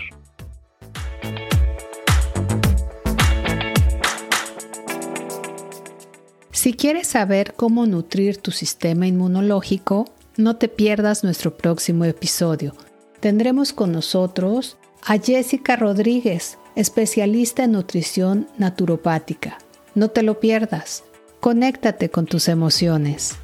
Si 6.52 6.74
quieres 6.74 7.06
saber 7.06 7.54
cómo 7.54 7.86
nutrir 7.86 8.36
tu 8.36 8.50
sistema 8.50 9.06
inmunológico, 9.06 10.04
no 10.36 10.56
te 10.56 10.68
pierdas 10.68 11.24
nuestro 11.24 11.56
próximo 11.56 12.04
episodio. 12.04 12.74
Tendremos 13.20 13.72
con 13.72 13.92
nosotros 13.92 14.76
a 15.02 15.18
Jessica 15.18 15.76
Rodríguez, 15.76 16.58
especialista 16.76 17.64
en 17.64 17.72
nutrición 17.72 18.48
naturopática. 18.58 19.56
No 19.94 20.08
te 20.08 20.22
lo 20.22 20.40
pierdas. 20.40 21.04
Conéctate 21.40 22.10
con 22.10 22.26
tus 22.26 22.48
emociones. 22.48 23.38